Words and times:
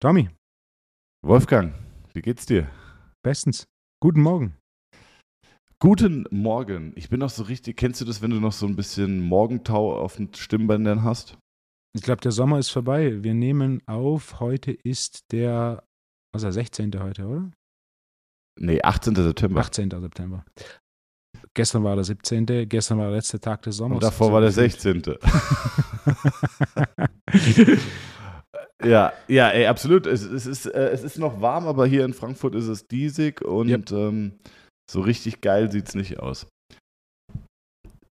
Tommy, 0.00 0.28
Wolfgang, 1.22 1.74
wie 2.14 2.22
geht's 2.22 2.46
dir? 2.46 2.70
bestens. 3.26 3.66
Guten 4.00 4.22
Morgen. 4.22 4.56
Guten 5.80 6.26
Morgen. 6.30 6.92
Ich 6.94 7.08
bin 7.08 7.18
noch 7.18 7.30
so 7.30 7.42
richtig. 7.42 7.76
Kennst 7.76 8.00
du 8.00 8.04
das, 8.04 8.22
wenn 8.22 8.30
du 8.30 8.38
noch 8.38 8.52
so 8.52 8.66
ein 8.66 8.76
bisschen 8.76 9.18
Morgentau 9.18 9.98
auf 9.98 10.14
den 10.14 10.32
Stimmbändern 10.32 11.02
hast? 11.02 11.36
Ich 11.92 12.02
glaube, 12.02 12.20
der 12.20 12.30
Sommer 12.30 12.60
ist 12.60 12.70
vorbei. 12.70 13.24
Wir 13.24 13.34
nehmen 13.34 13.82
auf. 13.88 14.38
Heute 14.38 14.70
ist 14.70 15.32
der, 15.32 15.82
was 16.32 16.42
ist 16.42 16.44
der 16.44 16.52
16. 16.52 17.00
heute, 17.00 17.26
oder? 17.26 17.50
Nee, 18.60 18.80
18. 18.80 19.16
September. 19.16 19.60
18. 19.60 19.90
September. 19.90 20.44
Gestern 21.56 21.84
war 21.84 21.94
der 21.94 22.04
17. 22.04 22.68
Gestern 22.68 22.98
war 22.98 23.06
der 23.06 23.16
letzte 23.16 23.40
Tag 23.40 23.62
des 23.62 23.78
Sommers. 23.78 23.96
Und 23.96 24.02
davor 24.02 24.26
So 24.26 24.32
war 24.34 24.40
der 24.42 24.50
gefühlt. 24.50 25.06
16. 27.32 27.96
ja, 28.84 29.12
ja, 29.26 29.48
ey, 29.48 29.66
absolut. 29.66 30.06
Es, 30.06 30.22
es, 30.22 30.44
ist, 30.44 30.66
äh, 30.66 30.90
es 30.90 31.02
ist 31.02 31.18
noch 31.18 31.40
warm, 31.40 31.66
aber 31.66 31.86
hier 31.86 32.04
in 32.04 32.12
Frankfurt 32.12 32.54
ist 32.54 32.66
es 32.66 32.86
diesig 32.86 33.40
und 33.40 33.68
Yep. 33.70 33.90
ähm, 33.92 34.32
so 34.90 35.00
richtig 35.00 35.40
geil 35.40 35.72
sieht's 35.72 35.94
nicht 35.94 36.20
aus. 36.20 36.46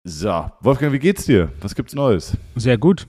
So, 0.05 0.51
Wolfgang, 0.59 0.91
wie 0.91 0.99
geht's 0.99 1.25
dir? 1.25 1.49
Was 1.61 1.75
gibt's 1.75 1.95
Neues? 1.95 2.35
Sehr 2.55 2.77
gut. 2.77 3.07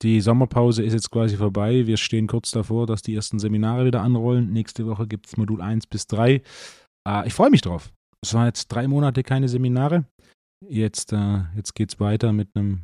Die 0.00 0.22
Sommerpause 0.22 0.82
ist 0.82 0.94
jetzt 0.94 1.10
quasi 1.10 1.36
vorbei. 1.36 1.86
Wir 1.86 1.98
stehen 1.98 2.28
kurz 2.28 2.50
davor, 2.50 2.86
dass 2.86 3.02
die 3.02 3.14
ersten 3.14 3.38
Seminare 3.38 3.84
wieder 3.84 4.00
anrollen. 4.00 4.52
Nächste 4.54 4.86
Woche 4.86 5.06
gibt 5.06 5.26
es 5.26 5.36
Modul 5.36 5.60
1 5.60 5.86
bis 5.86 6.06
3. 6.06 6.42
Äh, 7.06 7.26
ich 7.26 7.34
freue 7.34 7.50
mich 7.50 7.60
drauf. 7.60 7.92
Es 8.26 8.34
waren 8.34 8.46
jetzt 8.46 8.66
drei 8.68 8.88
Monate 8.88 9.22
keine 9.22 9.48
Seminare. 9.48 10.04
Jetzt, 10.68 11.12
äh, 11.12 11.44
jetzt 11.54 11.74
geht 11.74 11.92
es 11.92 12.00
weiter 12.00 12.32
mit 12.32 12.48
einem 12.54 12.82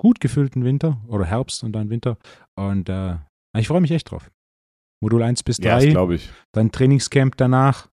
gut 0.00 0.20
gefüllten 0.20 0.64
Winter 0.64 1.00
oder 1.08 1.24
Herbst 1.24 1.64
und 1.64 1.72
dann 1.72 1.90
Winter. 1.90 2.18
Und 2.54 2.88
äh, 2.88 3.16
ich 3.58 3.66
freue 3.66 3.80
mich 3.80 3.90
echt 3.90 4.10
drauf. 4.10 4.30
Modul 5.02 5.24
1 5.24 5.42
bis 5.42 5.56
3, 5.56 5.84
Ja, 5.86 5.90
glaube 5.90 6.14
ich. 6.14 6.30
dann 6.54 6.70
Trainingscamp 6.70 7.36
danach 7.36 7.88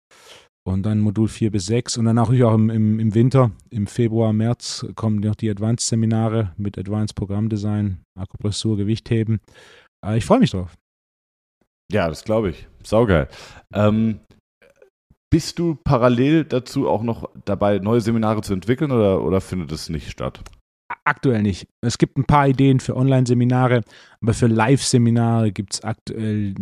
und 0.68 0.84
dann 0.84 1.00
Modul 1.00 1.28
4 1.28 1.52
bis 1.52 1.68
6 1.68 1.98
und 1.98 2.06
dann 2.06 2.18
auch, 2.18 2.30
auch 2.32 2.54
im, 2.56 2.72
im, 2.72 3.00
im 3.00 3.14
Winter, 3.14 3.52
im 3.70 3.86
Februar, 3.86 4.34
März 4.34 4.86
kommen 4.96 5.20
noch 5.20 5.36
die 5.36 5.50
Advanced-Seminare 5.52 6.54
mit 6.58 6.78
Advanced 6.80 7.16
Programmdesign, 7.16 8.02
Akupressur, 8.18 8.78
Gewichtheben. 8.78 9.42
Äh, 10.04 10.18
ich 10.18 10.26
freue 10.26 10.40
mich 10.40 10.52
drauf. 10.52 10.76
Ja, 11.92 12.08
das 12.08 12.24
glaube 12.24 12.50
ich. 12.50 12.68
Saugeil. 12.84 13.28
Ähm, 13.74 14.22
bist 15.30 15.60
du 15.60 15.76
parallel 15.76 16.46
dazu 16.46 16.88
auch 16.88 17.04
noch 17.04 17.30
dabei, 17.46 17.80
neue 17.80 18.02
Seminare 18.02 18.42
zu 18.42 18.54
entwickeln 18.54 18.92
oder, 18.92 19.24
oder 19.24 19.42
findet 19.42 19.72
es 19.72 19.90
nicht 19.90 20.10
statt? 20.10 20.42
Aktuell 21.04 21.44
nicht. 21.44 21.68
Es 21.82 21.98
gibt 21.98 22.18
ein 22.18 22.26
paar 22.26 22.48
Ideen 22.48 22.80
für 22.80 22.96
Online-Seminare, 22.96 23.84
aber 24.22 24.34
für 24.34 24.48
Live-Seminare 24.48 25.52
gibt 25.52 25.76
es 25.76 25.84
aktuell 25.84 26.56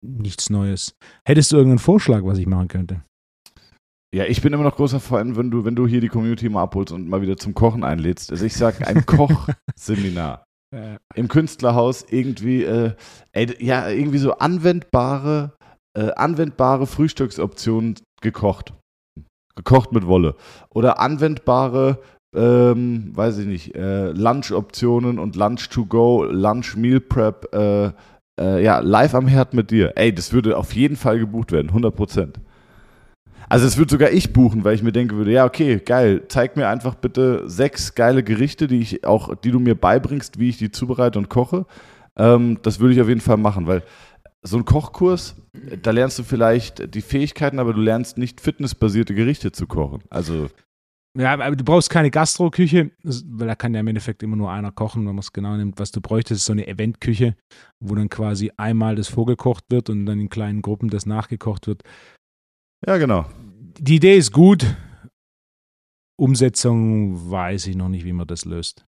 nichts 0.00 0.50
Neues. 0.50 0.96
Hättest 1.24 1.52
du 1.52 1.56
irgendeinen 1.56 1.78
Vorschlag, 1.78 2.24
was 2.24 2.38
ich 2.38 2.46
machen 2.46 2.68
könnte? 2.68 3.02
Ja, 4.14 4.24
ich 4.24 4.42
bin 4.42 4.52
immer 4.52 4.64
noch 4.64 4.76
großer 4.76 5.00
Fan, 5.00 5.36
wenn 5.36 5.50
du, 5.50 5.64
wenn 5.64 5.74
du 5.74 5.86
hier 5.86 6.00
die 6.00 6.08
Community 6.08 6.48
mal 6.48 6.62
abholst 6.62 6.92
und 6.92 7.08
mal 7.08 7.22
wieder 7.22 7.36
zum 7.36 7.54
Kochen 7.54 7.82
einlädst. 7.82 8.30
Also 8.30 8.44
ich 8.44 8.54
sag 8.54 8.86
ein 8.86 9.06
Kochseminar 9.06 10.44
im 11.14 11.28
Künstlerhaus 11.28 12.06
irgendwie, 12.08 12.64
äh, 12.64 12.92
ey, 13.32 13.54
ja, 13.64 13.88
irgendwie 13.90 14.18
so 14.18 14.32
anwendbare, 14.38 15.52
äh, 15.94 16.10
anwendbare 16.12 16.86
Frühstücksoptionen 16.86 17.96
gekocht. 18.20 18.72
Gekocht 19.54 19.92
mit 19.92 20.06
Wolle. 20.06 20.34
Oder 20.70 20.98
anwendbare, 21.00 21.98
ähm, 22.34 23.10
weiß 23.14 23.38
ich 23.38 23.46
nicht, 23.46 23.74
äh, 23.74 24.10
Lunch-Optionen 24.12 25.18
und 25.18 25.36
Lunch 25.36 25.68
to 25.68 25.84
go, 25.84 26.24
Lunch 26.24 26.76
Meal 26.76 27.00
Prep, 27.00 27.54
äh, 27.54 27.92
äh, 28.40 28.64
ja, 28.64 28.78
live 28.78 29.14
am 29.14 29.28
Herd 29.28 29.52
mit 29.52 29.70
dir. 29.70 29.92
Ey, 29.96 30.14
das 30.14 30.32
würde 30.32 30.56
auf 30.56 30.74
jeden 30.74 30.96
Fall 30.96 31.18
gebucht 31.18 31.52
werden, 31.52 31.68
100 31.68 31.94
Prozent. 31.94 32.40
Also 33.48 33.66
das 33.66 33.76
würde 33.76 33.90
sogar 33.90 34.10
ich 34.10 34.32
buchen, 34.32 34.64
weil 34.64 34.74
ich 34.74 34.82
mir 34.82 34.92
denken 34.92 35.16
würde, 35.16 35.32
ja, 35.32 35.44
okay, 35.44 35.78
geil, 35.78 36.22
zeig 36.28 36.56
mir 36.56 36.68
einfach 36.68 36.94
bitte 36.94 37.42
sechs 37.50 37.94
geile 37.94 38.22
Gerichte, 38.22 38.66
die 38.66 38.80
ich 38.80 39.04
auch, 39.04 39.34
die 39.34 39.50
du 39.50 39.60
mir 39.60 39.74
beibringst, 39.74 40.38
wie 40.38 40.48
ich 40.48 40.56
die 40.56 40.70
zubereite 40.70 41.18
und 41.18 41.28
koche. 41.28 41.66
Ähm, 42.18 42.58
das 42.62 42.80
würde 42.80 42.94
ich 42.94 43.00
auf 43.02 43.08
jeden 43.08 43.20
Fall 43.20 43.36
machen, 43.36 43.66
weil 43.66 43.82
so 44.44 44.56
ein 44.56 44.64
Kochkurs, 44.64 45.36
da 45.82 45.90
lernst 45.92 46.18
du 46.18 46.24
vielleicht 46.24 46.94
die 46.94 47.00
Fähigkeiten, 47.02 47.58
aber 47.58 47.72
du 47.74 47.80
lernst 47.80 48.18
nicht 48.18 48.40
fitnessbasierte 48.40 49.14
Gerichte 49.14 49.52
zu 49.52 49.66
kochen. 49.66 50.02
Also, 50.10 50.48
Ja, 51.16 51.32
aber 51.34 51.54
du 51.54 51.62
brauchst 51.64 51.90
keine 51.90 52.10
Gastroküche, 52.10 52.90
weil 53.04 53.46
da 53.46 53.54
kann 53.54 53.74
ja 53.74 53.80
im 53.80 53.86
Endeffekt 53.88 54.22
immer 54.22 54.34
nur 54.36 54.50
einer 54.50 54.72
kochen, 54.72 55.02
wenn 55.06 55.14
man 55.14 55.18
es 55.20 55.32
genau 55.32 55.56
nimmt. 55.56 55.78
Was 55.78 55.92
du 55.92 56.00
bräuchtest, 56.00 56.40
ist 56.40 56.46
so 56.46 56.52
eine 56.52 56.66
Eventküche, 56.66 57.36
wo 57.80 57.94
dann 57.94 58.08
quasi 58.08 58.50
einmal 58.56 58.96
das 58.96 59.08
vorgekocht 59.08 59.64
wird 59.70 59.90
und 59.90 60.06
dann 60.06 60.18
in 60.18 60.28
kleinen 60.28 60.62
Gruppen 60.62 60.88
das 60.90 61.06
nachgekocht 61.06 61.66
wird. 61.66 61.82
ja, 62.86 62.96
genau. 62.98 63.26
Die 63.78 63.96
Idee 63.96 64.16
ist 64.16 64.32
gut. 64.32 64.66
Umsetzung 66.18 67.30
weiß 67.30 67.66
ich 67.68 67.76
noch 67.76 67.88
nicht, 67.88 68.04
wie 68.04 68.12
man 68.12 68.26
das 68.26 68.44
löst. 68.44 68.84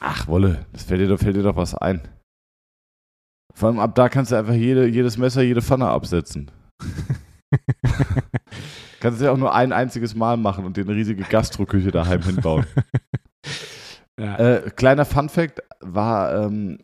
Ach, 0.00 0.26
Wolle, 0.28 0.66
das 0.72 0.84
fällt 0.84 1.00
dir, 1.00 1.08
doch- 1.08 1.18
fällt 1.18 1.36
dir 1.36 1.42
doch 1.42 1.56
was 1.56 1.74
ein. 1.74 2.06
Vor 3.56 3.70
allem 3.70 3.78
ab 3.78 3.94
da 3.94 4.10
kannst 4.10 4.32
du 4.32 4.36
einfach 4.36 4.52
jede, 4.52 4.86
jedes 4.86 5.16
Messer, 5.16 5.40
jede 5.40 5.62
Pfanne 5.62 5.88
absetzen. 5.88 6.50
Kannst 9.00 9.20
du 9.20 9.24
ja 9.24 9.32
auch 9.32 9.38
nur 9.38 9.54
ein 9.54 9.72
einziges 9.72 10.14
Mal 10.14 10.36
machen 10.36 10.66
und 10.66 10.76
dir 10.76 10.84
eine 10.84 10.94
riesige 10.94 11.22
Gastroküche 11.22 11.90
daheim 11.90 12.20
hinbauen. 12.20 12.66
ja. 14.20 14.36
Äh, 14.36 14.70
kleiner 14.72 15.06
Funfact 15.06 15.62
war 15.80 16.44
ähm, 16.44 16.80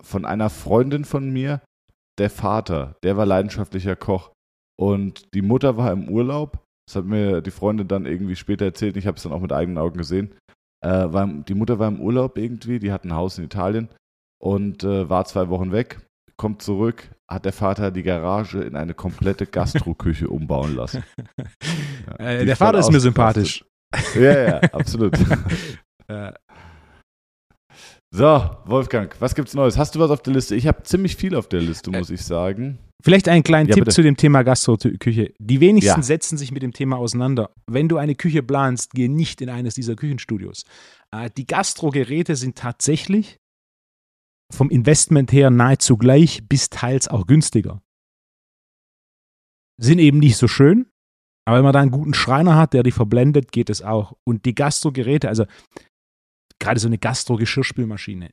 von 0.00 0.24
einer 0.24 0.48
Freundin 0.48 1.04
von 1.04 1.30
mir, 1.30 1.60
der 2.18 2.30
Vater, 2.30 2.96
der 3.02 3.18
war 3.18 3.26
leidenschaftlicher 3.26 3.96
Koch. 3.96 4.30
Und 4.80 5.34
die 5.34 5.42
Mutter 5.42 5.76
war 5.76 5.92
im 5.92 6.08
Urlaub. 6.08 6.64
Das 6.88 6.96
hat 6.96 7.04
mir 7.04 7.42
die 7.42 7.50
Freundin 7.50 7.88
dann 7.88 8.06
irgendwie 8.06 8.36
später 8.36 8.64
erzählt. 8.64 8.96
Ich 8.96 9.06
habe 9.06 9.18
es 9.18 9.22
dann 9.22 9.32
auch 9.32 9.40
mit 9.40 9.52
eigenen 9.52 9.76
Augen 9.76 9.98
gesehen. 9.98 10.34
Äh, 10.82 11.12
war, 11.12 11.26
die 11.26 11.54
Mutter 11.54 11.78
war 11.78 11.88
im 11.88 12.00
Urlaub 12.00 12.38
irgendwie. 12.38 12.78
Die 12.78 12.90
hat 12.90 13.04
ein 13.04 13.14
Haus 13.14 13.36
in 13.36 13.44
Italien 13.44 13.90
und 14.44 14.84
äh, 14.84 15.08
war 15.08 15.24
zwei 15.24 15.48
Wochen 15.48 15.72
weg. 15.72 16.00
Kommt 16.36 16.62
zurück, 16.62 17.10
hat 17.30 17.44
der 17.44 17.52
Vater 17.52 17.90
die 17.90 18.02
Garage 18.02 18.60
in 18.62 18.76
eine 18.76 18.92
komplette 18.92 19.46
Gastroküche 19.46 20.28
umbauen 20.28 20.74
lassen. 20.76 21.02
Ja, 22.18 22.26
äh, 22.26 22.44
der 22.44 22.56
Vater 22.56 22.78
ist 22.80 22.92
mir 22.92 23.00
sympathisch. 23.00 23.64
Ja, 24.14 24.38
ja, 24.48 24.60
absolut. 24.72 25.16
So, 28.14 28.48
Wolfgang, 28.66 29.12
was 29.20 29.34
gibt's 29.34 29.54
Neues? 29.54 29.76
Hast 29.76 29.94
du 29.96 29.98
was 29.98 30.10
auf 30.10 30.22
der 30.22 30.34
Liste? 30.34 30.54
Ich 30.54 30.68
habe 30.68 30.84
ziemlich 30.84 31.16
viel 31.16 31.34
auf 31.34 31.48
der 31.48 31.60
Liste, 31.60 31.90
Äh, 31.90 31.98
muss 31.98 32.10
ich 32.10 32.22
sagen. 32.22 32.78
Vielleicht 33.02 33.28
einen 33.28 33.42
kleinen 33.42 33.68
Ja, 33.68 33.74
Tipp 33.74 33.84
bitte. 33.86 33.94
zu 33.94 34.02
dem 34.02 34.16
Thema 34.16 34.42
Gastroküche. 34.44 35.32
Die 35.40 35.60
wenigsten 35.60 35.98
Ja. 36.00 36.02
setzen 36.02 36.38
sich 36.38 36.52
mit 36.52 36.62
dem 36.62 36.72
Thema 36.72 36.96
auseinander. 36.96 37.50
Wenn 37.68 37.88
du 37.88 37.96
eine 37.96 38.14
Küche 38.14 38.42
planst, 38.44 38.92
geh 38.92 39.08
nicht 39.08 39.40
in 39.40 39.48
eines 39.50 39.74
dieser 39.74 39.96
Küchenstudios. 39.96 40.62
Äh, 41.10 41.28
Die 41.36 41.46
Gastrogeräte 41.46 42.36
sind 42.36 42.56
tatsächlich 42.56 43.38
vom 44.52 44.70
Investment 44.70 45.32
her 45.32 45.50
nahezu 45.50 45.96
gleich 45.96 46.46
bis 46.48 46.70
teils 46.70 47.08
auch 47.08 47.26
günstiger. 47.26 47.82
Sind 49.80 49.98
eben 49.98 50.18
nicht 50.18 50.36
so 50.36 50.46
schön, 50.46 50.86
aber 51.46 51.58
wenn 51.58 51.64
man 51.64 51.72
da 51.72 51.80
einen 51.80 51.90
guten 51.90 52.14
Schreiner 52.14 52.56
hat, 52.56 52.72
der 52.72 52.82
die 52.82 52.92
verblendet, 52.92 53.52
geht 53.52 53.70
es 53.70 53.82
auch. 53.82 54.16
Und 54.24 54.44
die 54.44 54.54
Gastrogeräte, 54.54 55.28
also 55.28 55.46
gerade 56.60 56.80
so 56.80 56.86
eine 56.86 56.98
Gastro-Geschirrspülmaschine, 56.98 58.30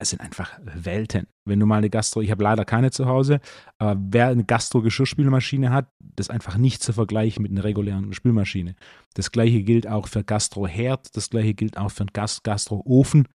es 0.00 0.10
sind 0.10 0.20
einfach 0.20 0.58
Welten. 0.62 1.26
Wenn 1.46 1.60
du 1.60 1.66
mal 1.66 1.78
eine 1.78 1.90
Gastro, 1.90 2.20
ich 2.20 2.30
habe 2.30 2.42
leider 2.42 2.64
keine 2.64 2.90
zu 2.90 3.06
Hause, 3.06 3.40
aber 3.78 4.00
wer 4.08 4.28
eine 4.28 4.44
Gastro-Geschirrspülmaschine 4.44 5.70
hat, 5.70 5.88
das 6.00 6.26
ist 6.26 6.30
einfach 6.30 6.56
nicht 6.56 6.82
zu 6.82 6.92
vergleichen 6.92 7.42
mit 7.42 7.52
einer 7.52 7.64
regulären 7.64 8.12
Spülmaschine. 8.12 8.74
Das 9.14 9.30
gleiche 9.30 9.62
gilt 9.62 9.86
auch 9.86 10.08
für 10.08 10.24
Gastro-Herd, 10.24 11.16
das 11.16 11.30
gleiche 11.30 11.54
gilt 11.54 11.76
auch 11.78 11.90
für 11.90 12.02
einen 12.02 12.12
Gas 12.12 12.42
Gastro-Ofen. 12.42 13.28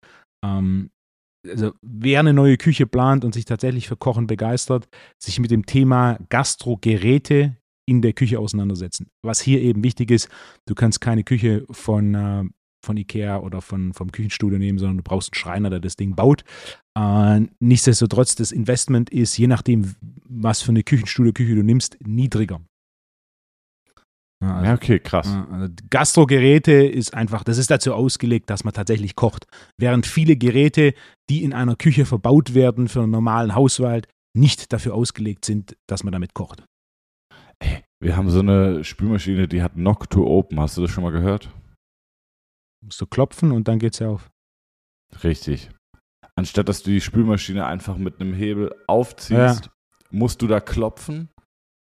Ähm, 0.44 0.90
also 1.48 1.72
wer 1.82 2.20
eine 2.20 2.32
neue 2.32 2.56
Küche 2.56 2.86
plant 2.86 3.24
und 3.24 3.34
sich 3.34 3.44
tatsächlich 3.44 3.88
für 3.88 3.96
Kochen 3.96 4.26
begeistert, 4.26 4.88
sich 5.18 5.38
mit 5.38 5.50
dem 5.50 5.66
Thema 5.66 6.18
Gastrogeräte 6.28 7.56
in 7.86 8.02
der 8.02 8.12
Küche 8.12 8.38
auseinandersetzen. 8.38 9.08
Was 9.22 9.40
hier 9.40 9.60
eben 9.60 9.84
wichtig 9.84 10.10
ist, 10.10 10.28
du 10.66 10.74
kannst 10.74 11.00
keine 11.00 11.24
Küche 11.24 11.64
von, 11.70 12.14
äh, 12.14 12.44
von 12.84 12.96
Ikea 12.96 13.38
oder 13.38 13.62
von, 13.62 13.92
vom 13.92 14.12
Küchenstudio 14.12 14.58
nehmen, 14.58 14.78
sondern 14.78 14.98
du 14.98 15.02
brauchst 15.04 15.32
einen 15.32 15.40
Schreiner, 15.40 15.70
der 15.70 15.80
das 15.80 15.96
Ding 15.96 16.14
baut. 16.16 16.44
Äh, 16.98 17.42
nichtsdestotrotz, 17.60 18.34
das 18.34 18.52
Investment 18.52 19.10
ist, 19.10 19.36
je 19.38 19.46
nachdem, 19.46 19.94
was 20.24 20.62
für 20.62 20.70
eine 20.70 20.82
Küchenstudio-Küche 20.82 21.54
du 21.54 21.62
nimmst, 21.62 21.96
niedriger. 22.04 22.60
Ja, 24.42 24.54
also- 24.56 24.66
Ja, 24.66 24.74
okay, 24.74 24.98
krass. 24.98 25.26
ja, 25.28 25.46
also 25.50 25.72
Gastrogeräte 25.90 26.72
ist 26.72 27.14
einfach, 27.14 27.42
das 27.44 27.58
ist 27.58 27.70
dazu 27.70 27.94
ausgelegt, 27.94 28.50
dass 28.50 28.64
man 28.64 28.74
tatsächlich 28.74 29.16
kocht. 29.16 29.46
Während 29.78 30.06
viele 30.06 30.36
Geräte, 30.36 30.92
die 31.30 31.42
in 31.42 31.52
einer 31.54 31.76
Küche 31.76 32.04
verbaut 32.04 32.52
werden 32.54 32.88
für 32.88 33.02
einen 33.02 33.12
normalen 33.12 33.54
Haushalt, 33.54 34.08
nicht 34.36 34.72
dafür 34.74 34.94
ausgelegt 34.94 35.44
sind, 35.46 35.76
dass 35.88 36.04
man 36.04 36.12
damit 36.12 36.34
kocht. 36.34 36.62
Wir 37.98 38.16
haben 38.16 38.28
so 38.28 38.40
eine 38.40 38.84
Spülmaschine, 38.84 39.48
die 39.48 39.62
hat 39.62 39.72
Knock 39.72 40.10
to 40.10 40.26
Open. 40.26 40.60
Hast 40.60 40.76
du 40.76 40.82
das 40.82 40.90
schon 40.90 41.02
mal 41.02 41.10
gehört? 41.12 41.50
Musst 42.84 43.00
du 43.00 43.06
klopfen 43.06 43.52
und 43.52 43.66
dann 43.68 43.78
geht's 43.78 43.98
ja 44.00 44.10
auf. 44.10 44.30
Richtig. 45.24 45.70
Anstatt 46.34 46.68
dass 46.68 46.82
du 46.82 46.90
die 46.90 47.00
Spülmaschine 47.00 47.64
einfach 47.64 47.96
mit 47.96 48.20
einem 48.20 48.34
Hebel 48.34 48.74
aufziehst, 48.86 49.70
musst 50.10 50.42
du 50.42 50.46
da 50.46 50.60
klopfen. 50.60 51.30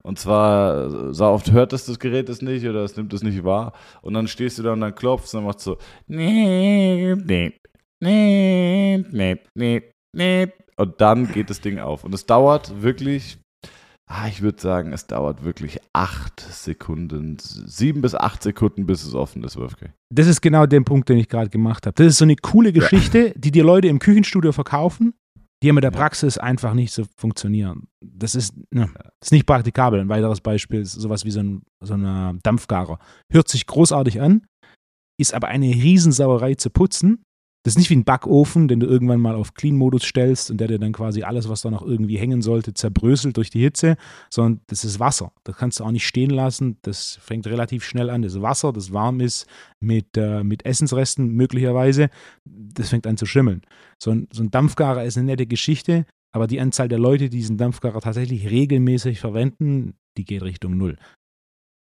Und 0.09 0.19
zwar, 0.19 1.13
so 1.13 1.27
oft 1.27 1.53
hört 1.53 1.75
es 1.75 1.85
das 1.85 1.99
Gerät 1.99 2.31
es 2.31 2.41
nicht 2.41 2.67
oder 2.67 2.83
es 2.83 2.97
nimmt 2.97 3.13
es 3.13 3.23
nicht 3.23 3.45
wahr. 3.45 3.75
Und 4.01 4.15
dann 4.15 4.27
stehst 4.27 4.59
du 4.59 4.63
da 4.63 4.73
und 4.73 4.81
dann 4.81 4.95
klopfst 4.95 5.35
und 5.35 5.41
dann 5.41 5.45
machst 5.45 5.67
du 5.67 5.73
so, 5.73 5.79
nee, 6.07 7.15
nee, 7.15 7.53
nee, 8.01 9.05
nee, 9.13 9.37
nee, 9.55 9.83
nee. 10.17 10.49
Und 10.79 10.99
dann 11.03 11.31
geht 11.31 11.51
das 11.51 11.61
Ding 11.61 11.79
auf. 11.79 12.05
Und 12.05 12.15
es 12.15 12.25
dauert 12.25 12.81
wirklich, 12.81 13.37
ah, 14.07 14.29
ich 14.29 14.41
würde 14.41 14.59
sagen, 14.59 14.95
es 14.95 15.07
dauert 15.07 15.45
wirklich 15.45 15.79
acht 15.93 16.41
Sekunden, 16.41 17.37
sieben 17.39 18.01
bis 18.01 18.15
acht 18.15 18.43
Sekunden, 18.43 18.87
bis 18.87 19.05
es 19.05 19.15
offen 19.15 19.45
ist, 19.45 19.59
Wolfgang. 19.59 19.93
Das 20.09 20.27
ist 20.27 20.41
genau 20.41 20.65
der 20.65 20.81
Punkt, 20.81 21.11
den 21.11 21.19
ich 21.19 21.29
gerade 21.29 21.51
gemacht 21.51 21.85
habe. 21.85 21.93
Das 21.93 22.07
ist 22.07 22.17
so 22.17 22.25
eine 22.25 22.37
coole 22.37 22.73
Geschichte, 22.73 23.35
die 23.37 23.51
dir 23.51 23.63
Leute 23.63 23.89
im 23.89 23.99
Küchenstudio 23.99 24.53
verkaufen, 24.53 25.13
die 25.63 25.73
mit 25.73 25.85
der. 25.85 25.91
Praxis 25.91 26.39
einfach 26.39 26.75
nicht 26.75 26.93
so 26.93 27.05
funktionieren. 27.17 27.89
Das 28.01 28.35
ist, 28.35 28.55
ne, 28.71 28.91
ist 29.21 29.33
nicht 29.33 29.47
praktikabel. 29.47 30.01
Ein 30.01 30.09
weiteres 30.09 30.41
Beispiel 30.41 30.81
ist 30.83 30.93
sowas 30.93 31.25
wie 31.25 31.31
so 31.31 31.41
ein, 31.41 31.63
so 31.81 31.95
ein 31.95 32.39
Dampfgarer. 32.43 32.99
Hört 33.31 33.49
sich 33.49 33.67
großartig 33.67 34.21
an, 34.21 34.47
ist 35.19 35.35
aber 35.35 35.49
eine 35.49 35.67
Riesensauerei 35.67 36.55
zu 36.55 36.71
putzen. 36.71 37.25
Das 37.69 37.75
ist 37.75 37.81
nicht 37.81 37.91
wie 37.91 37.97
ein 37.97 38.05
Backofen, 38.05 38.67
den 38.67 38.81
du 38.81 38.87
irgendwann 38.87 39.21
mal 39.21 39.35
auf 39.35 39.53
Clean-Modus 39.53 40.03
stellst 40.03 40.51
und 40.51 40.59
der 40.59 40.69
dir 40.69 40.79
dann 40.79 40.95
quasi 40.95 41.23
alles, 41.23 41.51
was 41.51 41.61
da 41.61 41.71
noch 41.71 41.83
irgendwie 41.83 42.17
hängen 42.17 42.41
sollte, 42.41 42.73
zerbröselt 42.73 43.37
durch 43.37 43.51
die 43.51 43.61
Hitze, 43.61 43.99
sondern 44.31 44.63
das 44.69 44.87
ist 44.87 45.01
Wasser. 45.01 45.33
Das 45.45 45.59
kannst 45.59 45.79
du 45.79 45.85
auch 45.85 45.91
nicht 45.91 46.07
stehen 46.07 46.31
lassen. 46.31 46.79
Das 46.81 47.19
fängt 47.21 47.47
relativ 47.47 47.85
schnell 47.85 48.09
an. 48.09 48.23
Das 48.23 48.33
ist 48.37 48.41
Wasser, 48.41 48.73
das 48.73 48.95
warm 48.95 49.21
ist 49.21 49.47
mit, 49.81 50.17
äh, 50.17 50.43
mit 50.45 50.65
Essensresten 50.65 51.29
möglicherweise. 51.29 52.09
Das 52.47 52.89
fängt 52.89 53.07
an 53.07 53.19
zu 53.19 53.27
schimmeln. 53.27 53.61
So 54.03 54.13
ein, 54.13 54.29
so 54.33 54.43
ein 54.43 54.51
Dampfgarer 54.51 55.05
ist 55.05 55.19
eine 55.19 55.27
nette 55.27 55.47
Geschichte, 55.47 56.07
aber 56.33 56.47
die 56.47 56.61
Anzahl 56.61 56.89
der 56.89 56.99
Leute, 56.99 57.29
die 57.29 57.37
diesen 57.37 57.59
Dampfgarer 57.59 58.01
tatsächlich 58.01 58.49
regelmäßig 58.49 59.21
verwenden, 59.21 59.93
die 60.17 60.25
geht 60.25 60.43
Richtung 60.43 60.79
Null. 60.79 60.97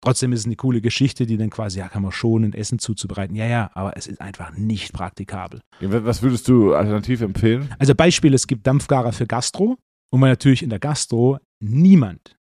Trotzdem 0.01 0.31
ist 0.31 0.41
es 0.41 0.45
eine 0.45 0.55
coole 0.55 0.79
Geschichte, 0.79 1.25
die 1.25 1.37
dann 1.37 1.49
quasi, 1.49 1.79
ja, 1.79 1.89
kann 1.89 2.03
man 2.03 2.11
schonen, 2.11 2.53
Essen 2.53 2.79
zuzubereiten. 2.79 3.35
Ja, 3.35 3.45
ja, 3.47 3.69
aber 3.73 3.97
es 3.97 4.07
ist 4.07 4.21
einfach 4.21 4.55
nicht 4.55 4.93
praktikabel. 4.93 5.59
Was 5.81 6.21
würdest 6.21 6.47
du 6.47 6.73
alternativ 6.73 7.21
empfehlen? 7.21 7.73
Also 7.79 7.93
Beispiel, 7.95 8.33
es 8.33 8.47
gibt 8.47 8.65
Dampfgarer 8.65 9.11
für 9.11 9.27
Gastro 9.27 9.77
und 10.11 10.21
weil 10.21 10.29
natürlich 10.29 10.63
in 10.63 10.69
der 10.69 10.79
Gastro 10.79 11.39
niemand 11.61 12.37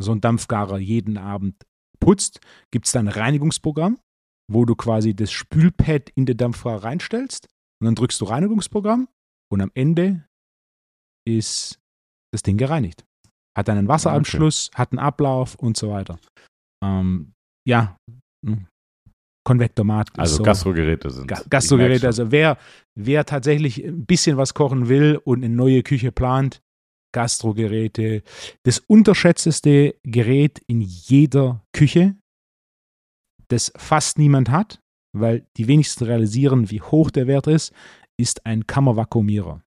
so 0.00 0.12
einen 0.12 0.22
Dampfgarer 0.22 0.78
jeden 0.78 1.18
Abend 1.18 1.56
putzt, 2.00 2.40
gibt 2.70 2.86
es 2.86 2.92
dann 2.92 3.08
ein 3.08 3.14
Reinigungsprogramm, 3.14 3.98
wo 4.50 4.64
du 4.64 4.74
quasi 4.74 5.14
das 5.14 5.30
Spülpad 5.30 6.10
in 6.14 6.26
den 6.26 6.36
Dampfgarer 6.36 6.84
reinstellst 6.84 7.48
und 7.80 7.86
dann 7.86 7.94
drückst 7.94 8.20
du 8.20 8.24
Reinigungsprogramm 8.24 9.08
und 9.52 9.60
am 9.60 9.70
Ende 9.74 10.26
ist 11.26 11.80
das 12.32 12.42
Ding 12.42 12.56
gereinigt. 12.56 13.04
Hat 13.56 13.68
einen 13.68 13.88
Wasseranschluss, 13.88 14.70
hat 14.74 14.92
einen 14.92 14.98
Ablauf 14.98 15.54
und 15.54 15.76
so 15.76 15.90
weiter. 15.90 16.18
Ähm, 16.84 17.32
ja, 17.66 17.96
hm. 18.44 18.66
Konvektomat. 19.46 20.08
Also 20.18 20.36
so. 20.36 20.42
Gastrogeräte 20.42 21.10
sind. 21.10 21.28
Ga 21.28 21.42
Gastrogeräte. 21.48 22.06
Also 22.06 22.30
wer, 22.30 22.58
wer 22.98 23.24
tatsächlich 23.26 23.84
ein 23.84 24.06
bisschen 24.06 24.36
was 24.36 24.54
kochen 24.54 24.88
will 24.88 25.20
und 25.24 25.44
eine 25.44 25.54
neue 25.54 25.82
Küche 25.82 26.12
plant, 26.12 26.62
Gastrogeräte. 27.14 28.22
Das 28.64 28.80
unterschätzteste 28.80 29.96
Gerät 30.02 30.60
in 30.66 30.80
jeder 30.80 31.62
Küche, 31.72 32.16
das 33.48 33.72
fast 33.76 34.18
niemand 34.18 34.50
hat, 34.50 34.80
weil 35.16 35.46
die 35.56 35.68
wenigsten 35.68 36.04
realisieren, 36.04 36.70
wie 36.70 36.80
hoch 36.80 37.10
der 37.10 37.26
Wert 37.26 37.46
ist, 37.46 37.72
ist 38.18 38.44
ein 38.46 38.66
Kammervakuumierer. 38.66 39.62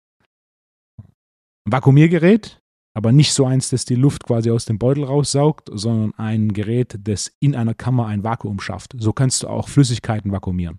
Ein 0.98 1.72
Vakuumiergerät, 1.72 2.60
aber 2.94 3.12
nicht 3.12 3.32
so 3.32 3.46
eins, 3.46 3.70
das 3.70 3.84
die 3.84 3.94
Luft 3.94 4.24
quasi 4.24 4.50
aus 4.50 4.64
dem 4.64 4.78
Beutel 4.78 5.04
raussaugt, 5.04 5.70
sondern 5.72 6.12
ein 6.18 6.52
Gerät, 6.52 6.98
das 7.02 7.32
in 7.40 7.54
einer 7.56 7.74
Kammer 7.74 8.06
ein 8.06 8.22
Vakuum 8.22 8.60
schafft. 8.60 8.94
So 8.98 9.12
kannst 9.12 9.42
du 9.42 9.48
auch 9.48 9.68
Flüssigkeiten 9.68 10.30
vakuumieren. 10.32 10.78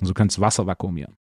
Und 0.00 0.06
so 0.06 0.14
kannst 0.14 0.36
du 0.38 0.40
Wasser 0.40 0.66
vakuumieren. 0.66 1.16